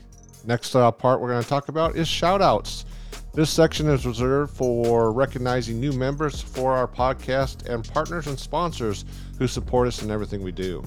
Next 0.46 0.74
uh, 0.74 0.90
part 0.90 1.20
we're 1.20 1.28
going 1.28 1.42
to 1.42 1.48
talk 1.48 1.68
about 1.68 1.96
is 1.96 2.08
shoutouts. 2.08 2.84
This 3.32 3.50
section 3.50 3.88
is 3.88 4.06
reserved 4.06 4.56
for 4.56 5.12
recognizing 5.12 5.78
new 5.78 5.92
members 5.92 6.40
for 6.40 6.72
our 6.72 6.88
podcast 6.88 7.68
and 7.68 7.86
partners 7.92 8.26
and 8.26 8.38
sponsors 8.38 9.04
who 9.38 9.46
support 9.46 9.86
us 9.86 10.02
in 10.02 10.10
everything 10.10 10.42
we 10.42 10.50
do. 10.50 10.82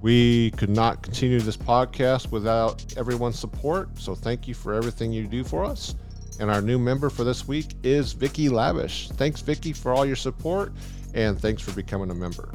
We 0.00 0.52
could 0.52 0.70
not 0.70 1.02
continue 1.02 1.40
this 1.40 1.56
podcast 1.56 2.30
without 2.30 2.84
everyone's 2.96 3.38
support, 3.38 3.98
so 3.98 4.14
thank 4.14 4.46
you 4.46 4.54
for 4.54 4.74
everything 4.74 5.12
you 5.12 5.26
do 5.26 5.42
for 5.42 5.64
us. 5.64 5.96
And 6.40 6.50
our 6.50 6.62
new 6.62 6.78
member 6.78 7.10
for 7.10 7.24
this 7.24 7.48
week 7.48 7.74
is 7.82 8.12
Vicky 8.12 8.48
Lavish. 8.48 9.08
Thanks, 9.10 9.40
Vicky, 9.40 9.72
for 9.72 9.92
all 9.92 10.06
your 10.06 10.16
support, 10.16 10.72
and 11.14 11.40
thanks 11.40 11.62
for 11.62 11.72
becoming 11.72 12.10
a 12.10 12.14
member. 12.14 12.52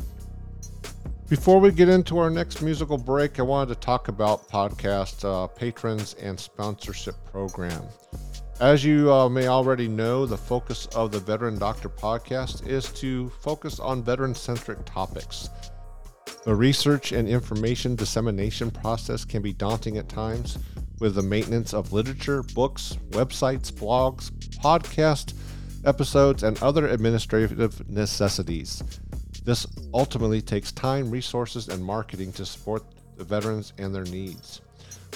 Before 1.28 1.60
we 1.60 1.72
get 1.72 1.90
into 1.90 2.18
our 2.18 2.30
next 2.30 2.62
musical 2.62 2.98
break, 2.98 3.40
I 3.40 3.44
wanted 3.44 3.74
to 3.74 3.80
talk 3.80 4.08
about 4.08 4.48
podcast 4.50 5.26
uh, 5.26 5.48
patrons 5.48 6.14
and 6.22 6.40
sponsorship 6.40 7.16
program. 7.26 7.84
As 8.62 8.86
you 8.86 9.12
uh, 9.12 9.28
may 9.28 9.48
already 9.48 9.88
know, 9.88 10.26
the 10.26 10.38
focus 10.38 10.86
of 10.96 11.12
the 11.12 11.20
Veteran 11.20 11.58
Doctor 11.58 11.90
podcast 11.90 12.68
is 12.68 12.92
to 12.94 13.30
focus 13.42 13.80
on 13.80 14.04
veteran 14.04 14.36
centric 14.36 14.86
topics. 14.86 15.50
The 16.46 16.54
research 16.54 17.14
and 17.14 17.28
information 17.28 17.96
dissemination 17.96 18.70
process 18.70 19.24
can 19.24 19.42
be 19.42 19.54
daunting 19.54 19.98
at 19.98 20.10
times, 20.10 20.58
with 21.00 21.16
the 21.16 21.24
maintenance 21.24 21.74
of 21.74 21.94
literature, 21.94 22.44
books, 22.44 22.98
websites, 23.12 23.72
blogs, 23.72 24.30
podcast 24.58 25.34
episodes, 25.86 26.44
and 26.44 26.62
other 26.62 26.88
administrative 26.88 27.90
necessities. 27.90 28.84
This 29.46 29.66
ultimately 29.94 30.42
takes 30.42 30.74
time, 30.74 31.10
resources, 31.10 31.70
and 31.70 31.84
marketing 31.84 32.34
to 32.34 32.46
support 32.46 32.84
the 33.16 33.24
veterans 33.24 33.72
and 33.78 33.96
their 33.96 34.06
needs. 34.06 34.60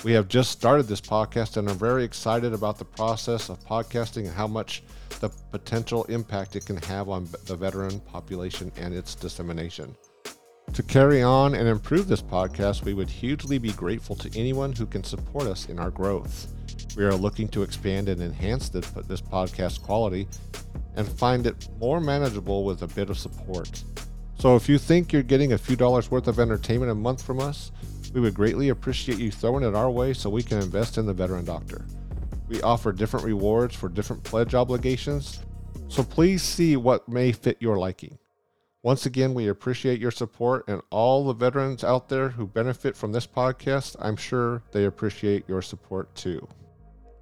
We 0.06 0.14
have 0.14 0.30
just 0.30 0.52
started 0.52 0.84
this 0.84 1.02
podcast 1.02 1.58
and 1.58 1.70
are 1.70 1.74
very 1.74 2.06
excited 2.06 2.54
about 2.54 2.78
the 2.78 2.86
process 2.86 3.50
of 3.50 3.60
podcasting 3.66 4.28
and 4.28 4.34
how 4.34 4.48
much 4.48 4.82
the 5.20 5.30
potential 5.52 6.06
impact 6.06 6.56
it 6.56 6.66
can 6.66 6.78
have 6.84 7.10
on 7.10 7.28
the 7.46 7.56
veteran 7.56 8.00
population 8.02 8.72
and 8.78 8.94
its 8.94 9.14
dissemination. 9.14 9.94
To 10.74 10.84
carry 10.84 11.24
on 11.24 11.56
and 11.56 11.68
improve 11.68 12.08
this 12.08 12.22
podcast, 12.22 12.84
we 12.84 12.94
would 12.94 13.10
hugely 13.10 13.58
be 13.58 13.72
grateful 13.72 14.16
to 14.18 14.40
anyone 14.40 14.74
who 14.74 14.86
can 14.86 15.04
support 15.04 15.48
us 15.48 15.70
in 15.70 15.80
our 15.80 15.90
growth. 15.90 16.54
We 16.96 17.04
are 17.04 17.16
looking 17.16 17.48
to 17.50 17.64
expand 17.64 18.10
and 18.10 18.22
enhance 18.22 18.70
this, 18.70 18.88
this 19.08 19.22
podcast 19.22 19.82
quality 19.82 20.28
and 20.96 21.08
find 21.08 21.48
it 21.48 21.68
more 21.80 22.00
manageable 22.00 22.64
with 22.64 22.84
a 22.84 22.88
bit 22.88 23.10
of 23.10 23.18
support. 23.18 23.84
So 24.40 24.56
if 24.56 24.70
you 24.70 24.78
think 24.78 25.12
you're 25.12 25.24
getting 25.24 25.54
a 25.54 25.58
few 25.58 25.76
dollars 25.76 26.12
worth 26.12 26.28
of 26.28 26.40
entertainment 26.40 26.92
a 26.92 26.96
month 26.96 27.24
from 27.24 27.40
us, 27.40 27.72
we 28.14 28.22
would 28.22 28.36
greatly 28.36 28.70
appreciate 28.70 29.18
you 29.18 29.32
throwing 29.32 29.64
it 29.64 29.74
our 29.74 29.90
way 29.90 30.14
so 30.14 30.30
we 30.30 30.44
can 30.44 30.60
invest 30.60 31.00
in 31.00 31.08
the 31.08 31.14
Veteran 31.14 31.46
Doctor. 31.46 31.88
We 32.48 32.62
offer 32.62 32.92
different 32.92 33.26
rewards 33.26 33.76
for 33.76 33.90
different 33.90 34.24
pledge 34.24 34.54
obligations, 34.54 35.40
so 35.88 36.04
please 36.04 36.44
see 36.44 36.78
what 36.78 37.10
may 37.10 37.32
fit 37.32 37.58
your 37.60 37.78
liking. 37.78 38.18
Once 38.84 39.08
again, 39.08 39.34
we 39.34 39.48
appreciate 39.48 40.00
your 40.00 40.12
support 40.12 40.64
and 40.68 40.82
all 40.92 41.26
the 41.26 41.34
veterans 41.34 41.84
out 41.84 42.08
there 42.10 42.30
who 42.30 42.46
benefit 42.46 42.96
from 42.96 43.12
this 43.12 43.26
podcast. 43.26 43.96
I'm 44.00 44.16
sure 44.16 44.62
they 44.72 44.86
appreciate 44.86 45.50
your 45.50 45.64
support 45.64 46.14
too. 46.14 46.48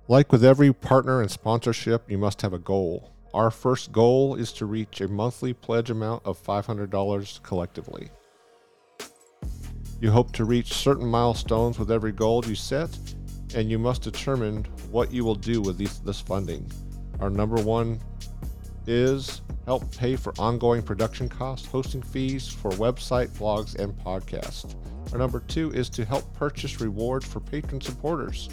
Like 0.07 0.31
with 0.31 0.43
every 0.43 0.73
partner 0.73 1.21
and 1.21 1.31
sponsorship, 1.31 2.11
you 2.11 2.17
must 2.17 2.41
have 2.41 2.53
a 2.53 2.59
goal. 2.59 3.13
Our 3.33 3.49
first 3.49 3.91
goal 3.91 4.35
is 4.35 4.51
to 4.53 4.65
reach 4.65 4.99
a 5.01 5.07
monthly 5.07 5.53
pledge 5.53 5.89
amount 5.89 6.25
of 6.25 6.41
$500 6.41 7.41
collectively. 7.41 8.09
You 10.01 10.11
hope 10.11 10.33
to 10.33 10.45
reach 10.45 10.73
certain 10.73 11.07
milestones 11.07 11.79
with 11.79 11.89
every 11.89 12.11
goal 12.11 12.43
you 12.45 12.55
set, 12.55 12.97
and 13.55 13.69
you 13.69 13.79
must 13.79 14.01
determine 14.01 14.65
what 14.91 15.11
you 15.11 15.23
will 15.23 15.35
do 15.35 15.61
with 15.61 15.77
these, 15.77 15.99
this 15.99 16.19
funding. 16.19 16.69
Our 17.21 17.29
number 17.29 17.61
one 17.61 17.99
is 18.87 19.41
help 19.65 19.95
pay 19.95 20.15
for 20.15 20.33
ongoing 20.37 20.81
production 20.81 21.27
costs, 21.27 21.67
hosting 21.67 22.01
fees 22.01 22.47
for 22.47 22.71
website, 22.71 23.29
blogs, 23.29 23.75
and 23.75 23.93
podcasts. 23.97 24.75
Our 25.11 25.17
number 25.17 25.39
two 25.41 25.71
is 25.71 25.89
to 25.91 26.05
help 26.05 26.33
purchase 26.33 26.81
rewards 26.81 27.25
for 27.25 27.39
patron 27.39 27.81
supporters. 27.81 28.49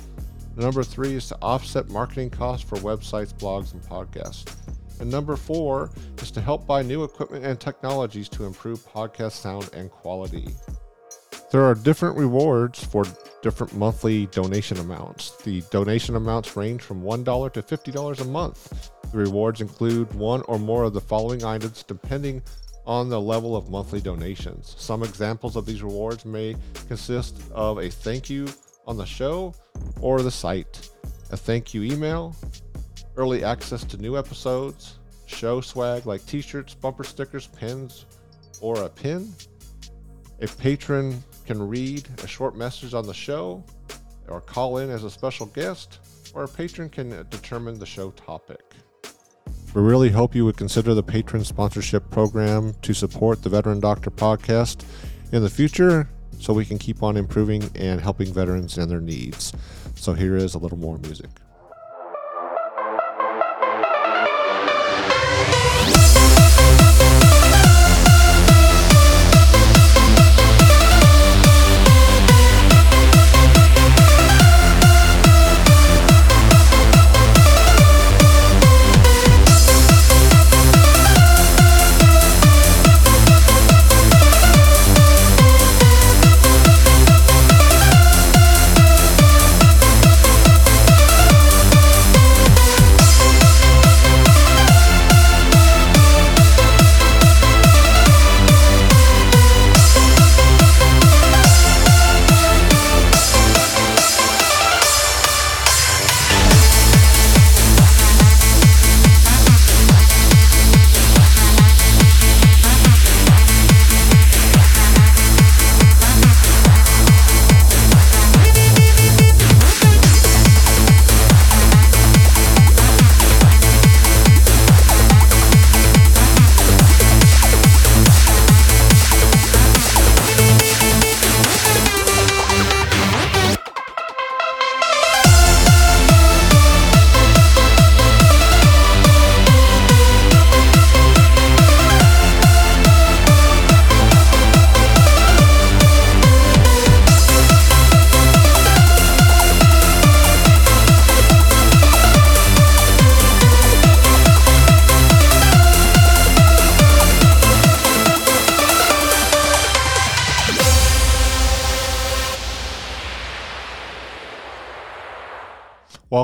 number 0.56 0.82
three 0.82 1.14
is 1.14 1.28
to 1.28 1.38
offset 1.42 1.88
marketing 1.88 2.30
costs 2.30 2.68
for 2.68 2.76
websites, 2.76 3.32
blogs, 3.32 3.72
and 3.72 3.82
podcasts. 3.82 4.54
And 5.00 5.10
number 5.10 5.36
four 5.36 5.90
is 6.18 6.30
to 6.30 6.40
help 6.40 6.66
buy 6.66 6.82
new 6.82 7.04
equipment 7.04 7.44
and 7.44 7.58
technologies 7.58 8.28
to 8.30 8.44
improve 8.44 8.86
podcast 8.86 9.32
sound 9.32 9.70
and 9.74 9.90
quality. 9.90 10.54
There 11.50 11.64
are 11.64 11.74
different 11.74 12.16
rewards 12.16 12.82
for 12.82 13.04
different 13.42 13.74
monthly 13.74 14.26
donation 14.26 14.78
amounts. 14.78 15.36
The 15.42 15.62
donation 15.70 16.16
amounts 16.16 16.56
range 16.56 16.82
from 16.82 17.02
$1 17.02 17.52
to 17.52 17.62
$50 17.62 18.20
a 18.20 18.24
month. 18.24 18.90
The 19.12 19.18
rewards 19.18 19.60
include 19.60 20.12
one 20.14 20.42
or 20.42 20.58
more 20.58 20.84
of 20.84 20.94
the 20.94 21.00
following 21.00 21.44
items 21.44 21.82
depending 21.82 22.42
on 22.86 23.08
the 23.08 23.20
level 23.20 23.54
of 23.54 23.70
monthly 23.70 24.00
donations. 24.00 24.74
Some 24.78 25.02
examples 25.02 25.54
of 25.54 25.66
these 25.66 25.82
rewards 25.82 26.24
may 26.24 26.56
consist 26.88 27.40
of 27.52 27.78
a 27.78 27.88
thank 27.90 28.28
you 28.28 28.48
on 28.86 28.96
the 28.96 29.06
show 29.06 29.54
or 30.00 30.22
the 30.22 30.30
site, 30.30 30.90
a 31.30 31.36
thank 31.36 31.74
you 31.74 31.82
email, 31.82 32.34
early 33.16 33.44
access 33.44 33.84
to 33.84 33.96
new 33.98 34.16
episodes, 34.16 34.98
show 35.26 35.60
swag 35.60 36.06
like 36.06 36.24
t 36.26 36.40
shirts, 36.40 36.74
bumper 36.74 37.04
stickers, 37.04 37.46
pins, 37.46 38.06
or 38.60 38.82
a 38.82 38.88
pin, 38.88 39.32
A 40.42 40.48
patron 40.48 41.22
can 41.46 41.62
read 41.62 42.08
a 42.24 42.26
short 42.26 42.56
message 42.56 42.94
on 42.94 43.06
the 43.06 43.14
show, 43.14 43.62
or 44.26 44.40
call 44.40 44.78
in 44.78 44.90
as 44.90 45.04
a 45.04 45.10
special 45.10 45.46
guest, 45.46 46.00
or 46.34 46.42
a 46.42 46.48
patron 46.48 46.88
can 46.88 47.10
determine 47.30 47.78
the 47.78 47.86
show 47.86 48.10
topic. 48.12 48.74
We 49.74 49.80
really 49.80 50.10
hope 50.10 50.34
you 50.34 50.44
would 50.44 50.58
consider 50.58 50.92
the 50.92 51.02
Patreon 51.02 51.46
sponsorship 51.46 52.10
program 52.10 52.74
to 52.82 52.92
support 52.92 53.42
the 53.42 53.48
Veteran 53.48 53.80
Doctor 53.80 54.10
podcast 54.10 54.84
in 55.32 55.42
the 55.42 55.48
future 55.48 56.10
so 56.38 56.52
we 56.52 56.66
can 56.66 56.78
keep 56.78 57.02
on 57.02 57.16
improving 57.16 57.70
and 57.74 57.98
helping 57.98 58.30
veterans 58.34 58.76
and 58.76 58.90
their 58.90 59.00
needs. 59.00 59.54
So 59.94 60.12
here 60.12 60.36
is 60.36 60.54
a 60.54 60.58
little 60.58 60.76
more 60.76 60.98
music. 60.98 61.30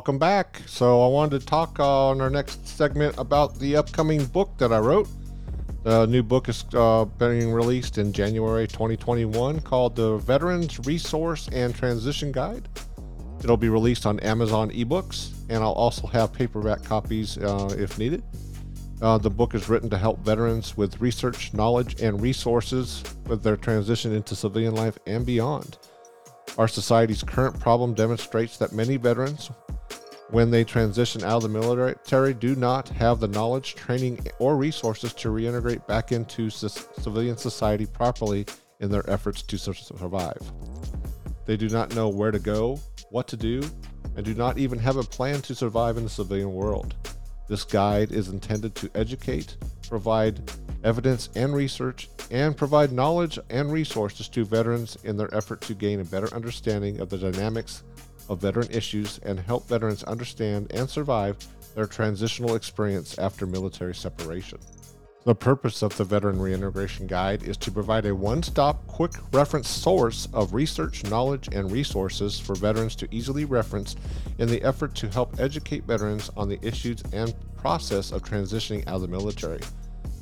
Welcome 0.09 0.21
back. 0.21 0.63
So, 0.65 1.03
I 1.03 1.09
wanted 1.09 1.39
to 1.39 1.47
talk 1.47 1.79
on 1.81 2.23
our 2.23 2.31
next 2.31 2.67
segment 2.67 3.15
about 3.19 3.59
the 3.59 3.77
upcoming 3.77 4.25
book 4.25 4.57
that 4.57 4.73
I 4.73 4.79
wrote. 4.79 5.07
The 5.83 6.07
new 6.07 6.23
book 6.23 6.49
is 6.49 6.65
uh, 6.73 7.05
being 7.05 7.53
released 7.53 7.99
in 7.99 8.15
January 8.15 8.67
2021 8.67 9.61
called 9.61 9.97
The 9.97 10.17
Veterans 10.17 10.79
Resource 10.87 11.51
and 11.53 11.75
Transition 11.75 12.33
Guide. 12.33 12.71
It'll 13.45 13.59
be 13.59 13.69
released 13.69 14.07
on 14.07 14.19
Amazon 14.21 14.71
eBooks, 14.71 15.33
and 15.51 15.63
I'll 15.63 15.73
also 15.73 16.07
have 16.07 16.33
paperback 16.33 16.83
copies 16.83 17.37
uh, 17.37 17.77
if 17.79 17.99
needed. 17.99 18.23
Uh, 19.03 19.19
the 19.19 19.29
book 19.29 19.55
is 19.55 19.69
written 19.69 19.91
to 19.91 19.99
help 19.99 20.21
veterans 20.21 20.75
with 20.75 20.99
research, 21.03 21.53
knowledge, 21.53 22.01
and 22.01 22.19
resources 22.23 23.05
with 23.27 23.43
their 23.43 23.59
transition 23.59 24.15
into 24.15 24.35
civilian 24.35 24.75
life 24.75 24.97
and 25.07 25.27
beyond. 25.27 25.77
Our 26.57 26.67
society's 26.67 27.23
current 27.23 27.61
problem 27.61 27.93
demonstrates 27.93 28.57
that 28.57 28.73
many 28.73 28.97
veterans 28.97 29.51
when 30.31 30.51
they 30.51 30.63
transition 30.63 31.25
out 31.25 31.43
of 31.43 31.43
the 31.43 31.49
military 31.49 32.35
do 32.35 32.55
not 32.55 32.89
have 32.89 33.19
the 33.19 33.29
knowledge, 33.29 33.75
training, 33.75 34.27
or 34.39 34.57
resources 34.57 35.15
to 35.15 35.29
reintegrate 35.29 35.87
back 35.87 36.13
into 36.13 36.51
civilian 36.51 37.37
society 37.37 37.87
properly 37.87 38.45
in 38.81 38.91
their 38.91 39.09
efforts 39.11 39.43
to 39.43 39.59
survive. 39.59 40.41
They 41.47 41.57
do 41.57 41.69
not 41.71 41.95
know 41.95 42.09
where 42.09 42.31
to 42.31 42.39
go, 42.39 42.79
what 43.11 43.27
to 43.29 43.37
do, 43.37 43.63
and 44.17 44.25
do 44.25 44.35
not 44.35 44.59
even 44.59 44.79
have 44.79 44.97
a 44.97 45.03
plan 45.03 45.41
to 45.43 45.55
survive 45.55 45.97
in 45.97 46.05
the 46.05 46.11
civilian 46.11 46.53
world. 46.53 46.95
This 47.49 47.65
guide 47.65 48.13
is 48.13 48.29
intended 48.29 48.75
to 48.75 48.91
educate, 48.95 49.57
provide 49.89 50.53
evidence 50.85 51.31
and 51.35 51.55
research, 51.55 52.11
and 52.31 52.55
provide 52.55 52.93
knowledge 52.93 53.39
and 53.49 53.73
resources 53.73 54.29
to 54.29 54.45
veterans 54.45 54.99
in 55.05 55.17
their 55.17 55.35
effort 55.35 55.63
to 55.63 55.75
gain 55.75 56.01
a 56.01 56.05
better 56.05 56.33
understanding 56.35 57.01
of 57.01 57.09
the 57.09 57.17
dynamics 57.17 57.85
of 58.29 58.41
veteran 58.41 58.69
issues 58.71 59.19
and 59.25 59.39
help 59.41 59.67
veterans 59.69 60.05
understand 60.05 60.71
and 60.73 60.89
survive 60.89 61.37
their 61.75 61.87
transitional 61.87 62.55
experience 62.55 63.19
after 63.19 63.47
military 63.47 63.95
separation. 63.95 64.59
The 65.25 65.35
purpose 65.35 65.83
of 65.83 65.95
the 65.97 66.05
Veteran 66.05 66.41
Reintegration 66.41 67.07
Guide 67.07 67.43
is 67.43 67.59
to 67.59 67.71
provide 67.71 68.07
a 68.07 68.15
one 68.15 68.43
stop, 68.43 68.87
quick 68.87 69.13
reference 69.33 69.69
source 69.69 70.27
of 70.33 70.55
research, 70.55 71.05
knowledge, 71.05 71.49
and 71.53 71.71
resources 71.71 72.41
for 72.41 72.55
veterans 72.55 72.97
to 72.97 73.09
easily 73.11 73.45
reference 73.45 73.97
in 74.39 74.49
the 74.49 74.63
effort 74.63 74.95
to 74.95 75.09
help 75.09 75.39
educate 75.39 75.85
veterans 75.85 76.31
on 76.37 76.49
the 76.49 76.59
issues 76.63 77.03
and 77.13 77.35
process 77.57 78.11
of 78.11 78.23
transitioning 78.23 78.87
out 78.87 78.97
of 78.97 79.03
the 79.03 79.09
military. 79.09 79.61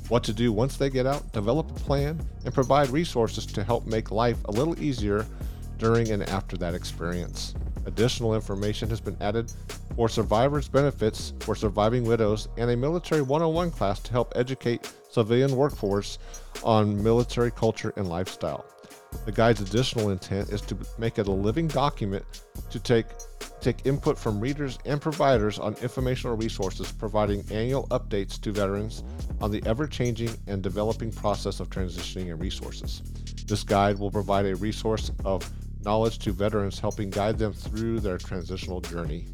What 0.09 0.23
to 0.25 0.33
do 0.33 0.51
once 0.51 0.77
they 0.77 0.89
get 0.89 1.05
out, 1.05 1.31
develop 1.31 1.71
a 1.71 1.79
plan, 1.79 2.19
and 2.43 2.53
provide 2.53 2.89
resources 2.89 3.45
to 3.45 3.63
help 3.63 3.85
make 3.85 4.11
life 4.11 4.37
a 4.45 4.51
little 4.51 4.77
easier 4.81 5.25
during 5.77 6.11
and 6.11 6.23
after 6.23 6.57
that 6.57 6.73
experience. 6.73 7.53
Additional 7.87 8.35
information 8.35 8.89
has 8.89 8.99
been 8.99 9.17
added 9.21 9.49
for 9.95 10.09
survivors' 10.09 10.67
benefits 10.67 11.33
for 11.39 11.55
surviving 11.55 12.03
widows 12.03 12.49
and 12.57 12.69
a 12.69 12.75
military 12.75 13.21
101 13.21 13.71
class 13.71 14.01
to 14.01 14.11
help 14.11 14.33
educate 14.35 14.93
civilian 15.09 15.55
workforce 15.55 16.19
on 16.63 17.01
military 17.01 17.49
culture 17.49 17.93
and 17.95 18.09
lifestyle. 18.09 18.65
The 19.25 19.31
guide's 19.31 19.61
additional 19.61 20.09
intent 20.09 20.49
is 20.49 20.61
to 20.63 20.77
make 20.97 21.17
it 21.17 21.27
a 21.27 21.31
living 21.31 21.67
document 21.67 22.25
to 22.69 22.79
take 22.79 23.07
take 23.61 23.87
input 23.87 24.19
from 24.19 24.39
readers 24.39 24.77
and 24.85 25.01
providers 25.01 25.57
on 25.57 25.73
informational 25.81 26.37
resources 26.37 26.91
providing 26.91 27.43
annual 27.51 27.87
updates 27.87 28.39
to 28.39 28.51
veterans 28.51 29.03
on 29.41 29.49
the 29.49 29.63
ever-changing 29.65 30.29
and 30.45 30.61
developing 30.61 31.11
process 31.11 31.59
of 31.59 31.67
transitioning 31.69 32.29
and 32.29 32.39
resources. 32.39 33.01
This 33.47 33.63
guide 33.63 33.97
will 33.97 34.11
provide 34.11 34.45
a 34.45 34.55
resource 34.57 35.11
of 35.25 35.49
knowledge 35.83 36.19
to 36.19 36.31
veterans, 36.31 36.79
helping 36.79 37.09
guide 37.09 37.37
them 37.37 37.51
through 37.53 37.99
their 37.99 38.17
transitional 38.17 38.81
journey. 38.81 39.25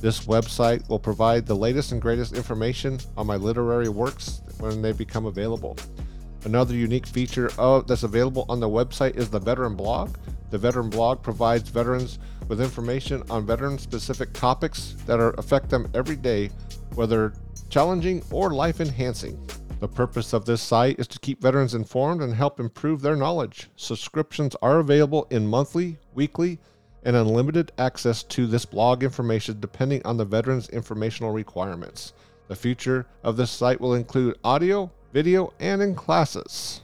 This 0.00 0.26
website 0.26 0.88
will 0.88 0.98
provide 0.98 1.44
the 1.44 1.56
latest 1.56 1.90
and 1.92 2.00
greatest 2.00 2.36
information 2.36 3.00
on 3.16 3.26
my 3.26 3.36
literary 3.36 3.88
works 3.88 4.42
when 4.58 4.80
they 4.80 4.92
become 4.92 5.26
available. 5.26 5.76
Another 6.44 6.74
unique 6.74 7.06
feature 7.06 7.50
of, 7.58 7.88
that's 7.88 8.04
available 8.04 8.46
on 8.48 8.60
the 8.60 8.68
website 8.68 9.16
is 9.16 9.28
the 9.28 9.40
Veteran 9.40 9.74
Blog. 9.74 10.16
The 10.50 10.58
Veteran 10.58 10.88
Blog 10.88 11.20
provides 11.20 11.68
veterans 11.68 12.20
with 12.46 12.60
information 12.60 13.24
on 13.28 13.44
veteran 13.44 13.76
specific 13.76 14.32
topics 14.32 14.94
that 15.06 15.18
are, 15.18 15.30
affect 15.30 15.68
them 15.68 15.90
every 15.94 16.16
day, 16.16 16.50
whether 16.94 17.32
challenging 17.68 18.22
or 18.30 18.50
life 18.54 18.80
enhancing. 18.80 19.38
The 19.80 19.88
purpose 19.88 20.32
of 20.32 20.44
this 20.44 20.62
site 20.62 20.98
is 20.98 21.06
to 21.08 21.18
keep 21.18 21.42
veterans 21.42 21.74
informed 21.74 22.22
and 22.22 22.34
help 22.34 22.60
improve 22.60 23.00
their 23.00 23.16
knowledge. 23.16 23.68
Subscriptions 23.76 24.56
are 24.62 24.78
available 24.78 25.26
in 25.30 25.46
monthly, 25.46 25.98
weekly, 26.14 26.58
and 27.08 27.16
unlimited 27.16 27.72
access 27.78 28.22
to 28.22 28.46
this 28.46 28.66
blog 28.66 29.02
information 29.02 29.58
depending 29.60 30.04
on 30.04 30.18
the 30.18 30.26
veteran's 30.26 30.68
informational 30.68 31.30
requirements. 31.30 32.12
The 32.48 32.54
future 32.54 33.06
of 33.24 33.38
this 33.38 33.50
site 33.50 33.80
will 33.80 33.94
include 33.94 34.38
audio, 34.44 34.92
video, 35.14 35.54
and 35.58 35.80
in 35.80 35.94
classes. 35.94 36.82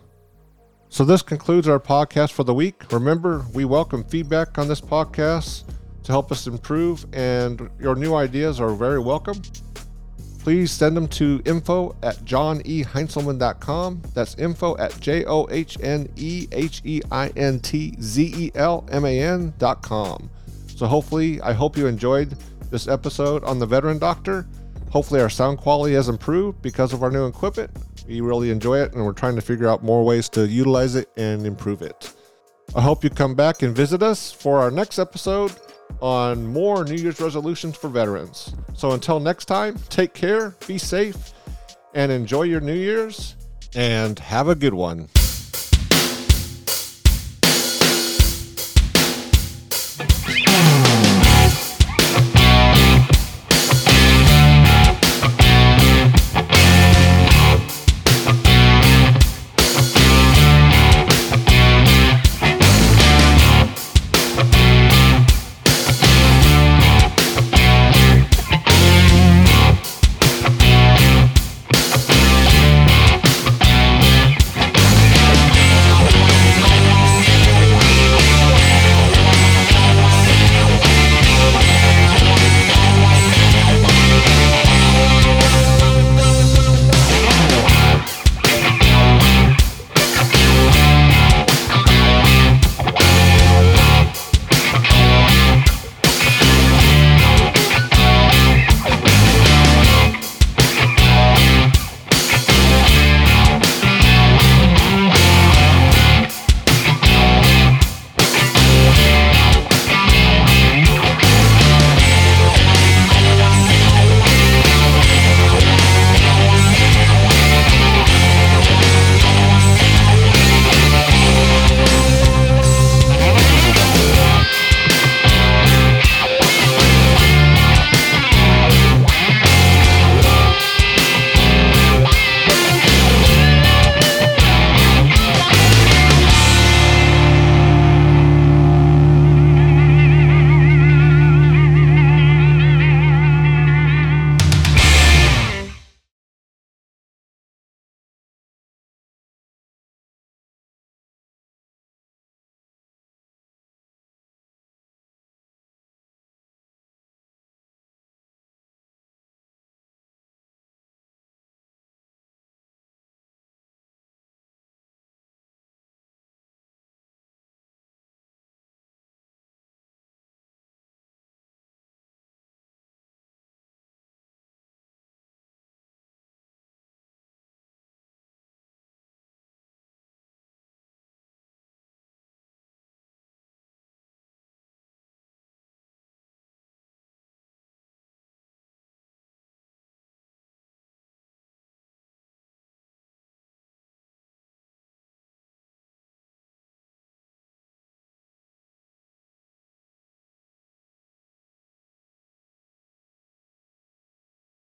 So, 0.88 1.04
this 1.04 1.20
concludes 1.20 1.68
our 1.68 1.78
podcast 1.78 2.32
for 2.32 2.42
the 2.42 2.54
week. 2.54 2.90
Remember, 2.90 3.44
we 3.52 3.66
welcome 3.66 4.02
feedback 4.02 4.56
on 4.56 4.66
this 4.66 4.80
podcast 4.80 5.64
to 6.04 6.12
help 6.12 6.32
us 6.32 6.46
improve, 6.46 7.04
and 7.12 7.68
your 7.78 7.94
new 7.94 8.14
ideas 8.14 8.60
are 8.60 8.74
very 8.74 9.00
welcome. 9.00 9.42
Please 10.44 10.70
send 10.70 10.94
them 10.94 11.08
to 11.08 11.40
info 11.46 11.96
at 12.02 12.16
johneheintzelman.com. 12.18 14.02
That's 14.12 14.34
info 14.34 14.76
at 14.76 15.00
J 15.00 15.24
O 15.24 15.48
H 15.50 15.78
N 15.80 16.06
E 16.16 16.46
H 16.52 16.82
E 16.84 17.00
I 17.10 17.28
N 17.28 17.58
T 17.60 17.96
Z 17.98 18.34
E 18.36 18.50
L 18.54 18.86
M 18.92 19.06
A 19.06 19.20
N.com. 19.20 20.28
So, 20.76 20.84
hopefully, 20.84 21.40
I 21.40 21.54
hope 21.54 21.78
you 21.78 21.86
enjoyed 21.86 22.36
this 22.70 22.86
episode 22.88 23.42
on 23.44 23.58
the 23.58 23.64
Veteran 23.64 23.98
Doctor. 23.98 24.46
Hopefully, 24.90 25.22
our 25.22 25.30
sound 25.30 25.56
quality 25.56 25.94
has 25.94 26.10
improved 26.10 26.60
because 26.60 26.92
of 26.92 27.02
our 27.02 27.10
new 27.10 27.26
equipment. 27.26 27.70
We 28.06 28.20
really 28.20 28.50
enjoy 28.50 28.80
it, 28.80 28.92
and 28.92 29.02
we're 29.02 29.12
trying 29.14 29.36
to 29.36 29.42
figure 29.42 29.66
out 29.66 29.82
more 29.82 30.04
ways 30.04 30.28
to 30.30 30.46
utilize 30.46 30.94
it 30.94 31.08
and 31.16 31.46
improve 31.46 31.80
it. 31.80 32.12
I 32.76 32.82
hope 32.82 33.02
you 33.02 33.08
come 33.08 33.34
back 33.34 33.62
and 33.62 33.74
visit 33.74 34.02
us 34.02 34.30
for 34.30 34.58
our 34.58 34.70
next 34.70 34.98
episode 34.98 35.52
on 36.00 36.46
more 36.46 36.84
New 36.84 36.96
Year's 36.96 37.20
resolutions 37.20 37.76
for 37.76 37.88
veterans. 37.88 38.54
So 38.74 38.92
until 38.92 39.20
next 39.20 39.46
time, 39.46 39.78
take 39.88 40.14
care, 40.14 40.54
be 40.66 40.78
safe, 40.78 41.32
and 41.94 42.10
enjoy 42.12 42.42
your 42.42 42.60
New 42.60 42.74
Year's, 42.74 43.36
and 43.74 44.18
have 44.18 44.48
a 44.48 44.54
good 44.54 44.74
one. 44.74 45.08